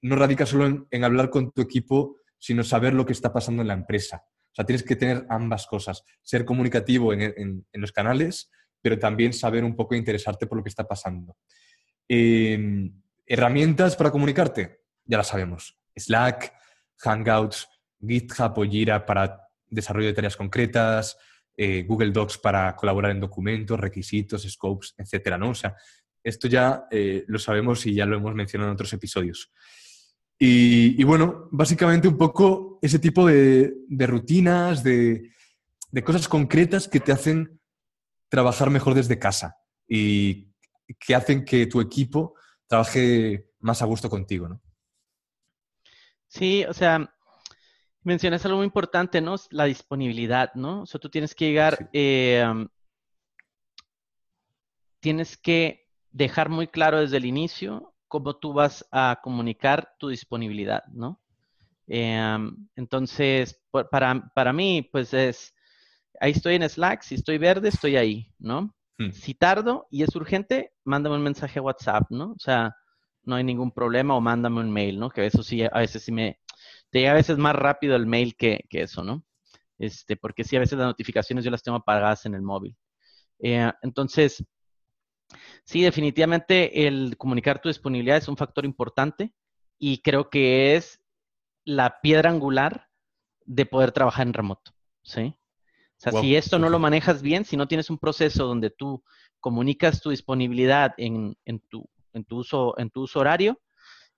no 0.03 0.16
radica 0.16 0.46
solo 0.46 0.87
en 0.90 1.05
hablar 1.05 1.31
con 1.31 1.51
tu 1.53 1.62
equipo 1.62 2.16
sino 2.38 2.62
saber 2.62 2.94
lo 2.94 3.07
que 3.07 3.12
está 3.12 3.33
pasando 3.33 3.62
en 3.62 3.68
la 3.68 3.75
empresa. 3.75 4.25
O 4.25 4.55
sea, 4.55 4.64
tienes 4.64 4.83
que 4.83 4.96
tener 4.96 5.27
ambas 5.29 5.66
cosas, 5.66 6.05
ser 6.22 6.44
comunicativo 6.44 7.12
en, 7.12 7.66
los 7.72 7.92
canales, 7.92 8.51
pero 8.81 8.99
también 8.99 9.33
saber 9.33 9.65
un 9.65 9.75
poco 9.75 9.95
interesarte 9.95 10.47
por 10.47 10.59
lo 10.59 10.65
que 10.65 10.71
está 10.71 10.87
pasando. 10.87 11.37
Em, 12.09 12.93
herramientas 13.27 13.97
para 13.97 14.11
comunicarte, 14.11 14.81
ya 15.05 15.19
las 15.19 15.29
sabemos. 15.29 15.79
Slack, 15.95 16.53
Hangouts, 16.99 17.69
GitHub 18.01 18.59
o 18.59 18.65
Jira 18.65 19.05
para 19.05 19.41
desarrollo 19.69 20.09
de 20.09 20.15
tareas 20.15 20.37
concretas, 20.37 21.17
eh, 21.57 21.85
Google 21.87 22.11
Docs 22.11 22.39
para 22.39 22.77
colaborar 22.77 23.12
en 23.12 23.21
documentos, 23.21 23.81
requisitos, 23.81 24.43
scopes, 24.43 24.95
etcétera, 24.99 25.39
¿no? 25.39 25.51
O 25.51 25.55
sea, 25.55 25.75
esto 26.23 26.49
ya 26.49 26.87
eh, 26.91 27.25
lo 27.29 27.39
sabemos 27.39 27.87
y 27.87 27.95
ya 27.95 28.05
lo 28.05 28.17
hemos 28.17 28.35
mencionado 28.35 28.71
en 28.71 28.75
otros 28.75 28.93
episodios. 28.93 29.53
Y, 30.39 31.03
bueno, 31.05 31.49
básicamente 31.51 32.09
un 32.09 32.19
poco 32.19 32.79
ese 32.83 32.99
tipo 32.99 33.27
de, 33.27 33.73
rutinas, 33.89 34.83
de, 34.83 35.33
cosas 36.05 36.29
concretas 36.29 36.89
que 36.89 37.01
te 37.01 37.12
hacen 37.12 37.59
trabajar 38.29 38.71
mejor 38.71 38.95
desde 38.95 39.19
casa 39.19 39.57
y 39.89 40.53
que 40.99 41.15
hacen 41.15 41.45
que 41.45 41.67
tu 41.67 41.81
equipo 41.81 42.35
trabaje 42.67 43.51
más 43.61 43.83
a 43.83 43.87
gusto 43.87 44.09
contigo, 44.11 44.49
¿no? 44.49 44.61
Sí, 46.29 46.65
o 46.65 46.75
sea, 46.75 47.12
mencionas 48.03 48.45
algo 48.45 48.59
muy 48.59 48.67
importante, 48.67 49.21
¿no? 49.21 49.37
La 49.51 49.65
disponibilidad, 49.65 50.55
¿no? 50.55 50.83
O 50.83 50.87
sea, 50.87 51.01
tú 51.01 51.09
tienes 51.09 51.35
que 51.35 51.47
llegar, 51.47 51.89
eh, 51.93 52.45
tienes 55.01 55.37
que 55.37 55.89
dejar 56.11 56.49
muy 56.49 56.69
claro 56.69 57.01
desde 57.01 57.17
el 57.17 57.25
inicio 57.25 57.95
cómo 58.09 58.37
tú 58.37 58.53
vas 58.53 58.87
a 58.93 59.21
comunicar 59.23 59.95
tu 59.99 60.09
disponibilidad, 60.09 60.85
¿no? 60.93 61.21
Em, 61.89 62.69
entonces, 62.77 63.61
para, 63.91 64.31
para, 64.35 64.53
mí, 64.53 64.89
pues 64.91 65.12
es, 65.15 65.55
ahí 66.21 66.33
estoy 66.33 66.55
en 66.55 66.69
Slack, 66.69 67.03
si 67.03 67.15
estoy 67.17 67.39
verde, 67.39 67.69
estoy 67.69 67.97
ahí, 67.97 68.33
¿no? 68.39 68.75
Hmm. 68.99 69.11
Si 69.13 69.35
tardo 69.35 69.87
y 69.91 70.03
es 70.03 70.15
urgente, 70.17 70.73
mándame 70.85 71.17
un 71.17 71.23
mensaje 71.23 71.59
a 71.59 71.63
WhatsApp, 71.63 72.11
¿no? 72.11 72.33
O 72.33 72.39
sea, 72.39 72.75
no 73.25 73.37
hay 73.37 73.45
ningún 73.45 73.73
problema 73.73 74.15
o 74.15 74.21
mándame 74.21 74.61
un 74.61 74.71
mail, 74.71 74.99
¿no? 74.99 75.11
Que 75.11 75.27
eso 75.27 75.43
sí, 75.43 75.63
a 75.63 75.79
veces 75.79 76.03
sí 76.03 76.13
me, 76.13 76.41
te 76.91 77.01
llega 77.01 77.13
a 77.13 77.15
veces 77.15 77.39
más 77.39 77.55
rápido 77.55 77.97
el 77.97 78.07
mail 78.07 78.37
que, 78.37 78.65
que 78.69 78.83
eso, 78.83 79.03
¿no? 79.03 79.25
Este, 79.79 80.17
porque 80.17 80.45
sí, 80.45 80.57
a 80.57 80.61
veces 80.61 80.79
las 80.79 80.87
notificaciones 80.87 81.45
yo 81.45 81.51
las 81.51 81.63
tengo 81.63 81.79
apagadas 81.79 82.27
en 82.27 82.35
el 82.35 82.43
móvil. 82.43 82.77
Eh, 83.41 83.71
entonces, 83.83 84.45
Sí, 85.65 85.83
definitivamente 85.83 86.87
el 86.87 87.17
comunicar 87.17 87.61
tu 87.61 87.69
disponibilidad 87.69 88.17
es 88.17 88.29
un 88.29 88.37
factor 88.37 88.65
importante 88.65 89.33
y 89.79 89.99
creo 90.03 90.31
que 90.31 90.77
es 90.77 91.01
la 91.65 92.01
piedra 92.01 92.31
angular 92.31 92.89
de 93.45 93.67
poder 93.67 93.93
trabajar 93.93 94.27
en 94.27 94.33
remoto, 94.33 94.73
¿sí? 95.03 95.37
O 95.99 96.01
sea, 96.01 96.21
si 96.21 96.37
esto 96.37 96.59
no 96.59 96.69
lo 96.69 96.79
manejas 96.79 97.23
bien, 97.23 97.45
si 97.45 97.57
no 97.57 97.69
tienes 97.69 97.89
un 97.89 97.99
proceso 97.99 98.47
donde 98.47 98.71
tú 98.71 99.03
comunicas 99.41 100.01
tu 100.01 100.11
disponibilidad 100.11 100.93
en, 100.99 101.37
tu, 101.69 101.89
en, 102.13 102.25
tu, 102.25 102.39
uso, 102.39 102.79
en 102.79 102.91
tu 102.91 103.03
uso 103.03 103.21
horario, 103.21 103.61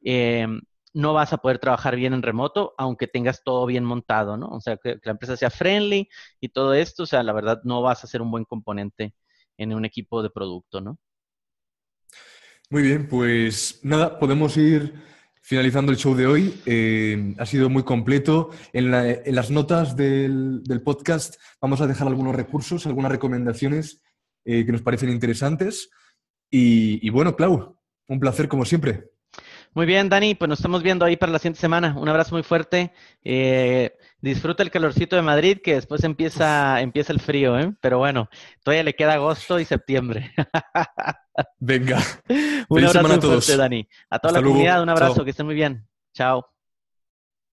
em, 0.00 0.60
no 0.94 1.12
vas 1.12 1.32
a 1.32 1.38
poder 1.38 1.58
trabajar 1.58 1.94
bien 1.94 2.14
en 2.14 2.22
remoto, 2.22 2.74
aunque 2.78 3.06
tengas 3.06 3.42
todo 3.44 3.64
bien 3.66 3.84
montado, 3.84 4.36
¿no? 4.36 4.48
O 4.48 4.60
sea, 4.60 4.76
que, 4.76 4.94
que, 4.94 5.02
la 5.04 5.12
empresa 5.12 5.36
sea 5.36 5.50
friendly 5.50 6.08
y 6.40 6.48
todo 6.48 6.74
esto, 6.74 7.04
o 7.04 7.06
sea, 7.06 7.22
la 7.22 7.32
verdad 7.32 7.60
no 7.64 7.82
vas 7.82 8.02
a 8.02 8.06
ser 8.06 8.22
un 8.22 8.30
buen 8.30 8.44
componente 8.44 9.14
en 9.56 9.72
un 9.74 9.84
equipo 9.84 10.22
de 10.22 10.30
producto, 10.30 10.80
¿no? 10.80 10.98
Muy 12.70 12.82
bien, 12.82 13.08
pues 13.08 13.80
nada, 13.82 14.18
podemos 14.18 14.56
ir 14.56 14.94
finalizando 15.48 15.90
el 15.90 15.96
show 15.96 16.14
de 16.14 16.26
hoy. 16.26 16.60
Eh, 16.66 17.34
ha 17.38 17.46
sido 17.46 17.70
muy 17.70 17.82
completo. 17.82 18.50
En, 18.74 18.90
las 18.90 19.50
notas 19.50 19.96
del, 19.96 20.62
podcast 20.84 21.36
vamos 21.58 21.80
a 21.80 21.86
dejar 21.86 22.06
algunos 22.06 22.36
recursos, 22.36 22.86
algunas 22.86 23.10
recomendaciones 23.10 24.02
eh, 24.44 24.66
que 24.66 24.72
nos 24.72 24.82
parecen 24.82 25.08
interesantes. 25.08 25.88
Y, 26.50 27.08
bueno, 27.08 27.34
Clau, 27.34 27.78
un 28.08 28.20
placer 28.20 28.46
como 28.46 28.66
siempre. 28.66 29.04
Muy 29.72 29.86
bien, 29.86 30.10
Dani, 30.10 30.34
pues 30.34 30.50
nos 30.50 30.58
estamos 30.58 30.82
viendo 30.82 31.06
ahí 31.06 31.16
para 31.16 31.32
la 31.32 31.38
siguiente 31.38 31.60
semana. 31.60 31.94
Un 31.98 32.10
abrazo 32.10 32.34
muy 32.34 32.42
fuerte. 32.42 32.92
Eh, 33.24 33.96
disfruta 34.20 34.62
el 34.62 34.70
calorcito 34.70 35.16
de 35.16 35.22
Madrid, 35.22 35.60
que 35.64 35.76
después 35.76 36.04
empieza, 36.04 36.82
empieza 36.82 37.14
el 37.14 37.20
frío. 37.20 37.56
Pero 37.80 37.96
bueno, 37.96 38.28
todavía 38.62 38.84
le 38.84 38.94
queda 38.94 39.14
agosto 39.14 39.58
y 39.58 39.64
septiembre. 39.64 40.30
Venga. 41.58 41.98
un 42.68 42.84
abrazo 42.84 43.08
muy 43.08 43.20
fuerte, 43.20 43.56
Dani. 43.56 43.88
A 44.10 44.18
toda 44.18 44.34
la 44.34 44.42
comunidad, 44.42 44.82
un 44.82 44.88
abrazo, 44.88 45.24
que 45.24 45.30
estén 45.30 45.46
muy 45.46 45.54
bien. 45.54 45.86
Chao. 46.12 46.44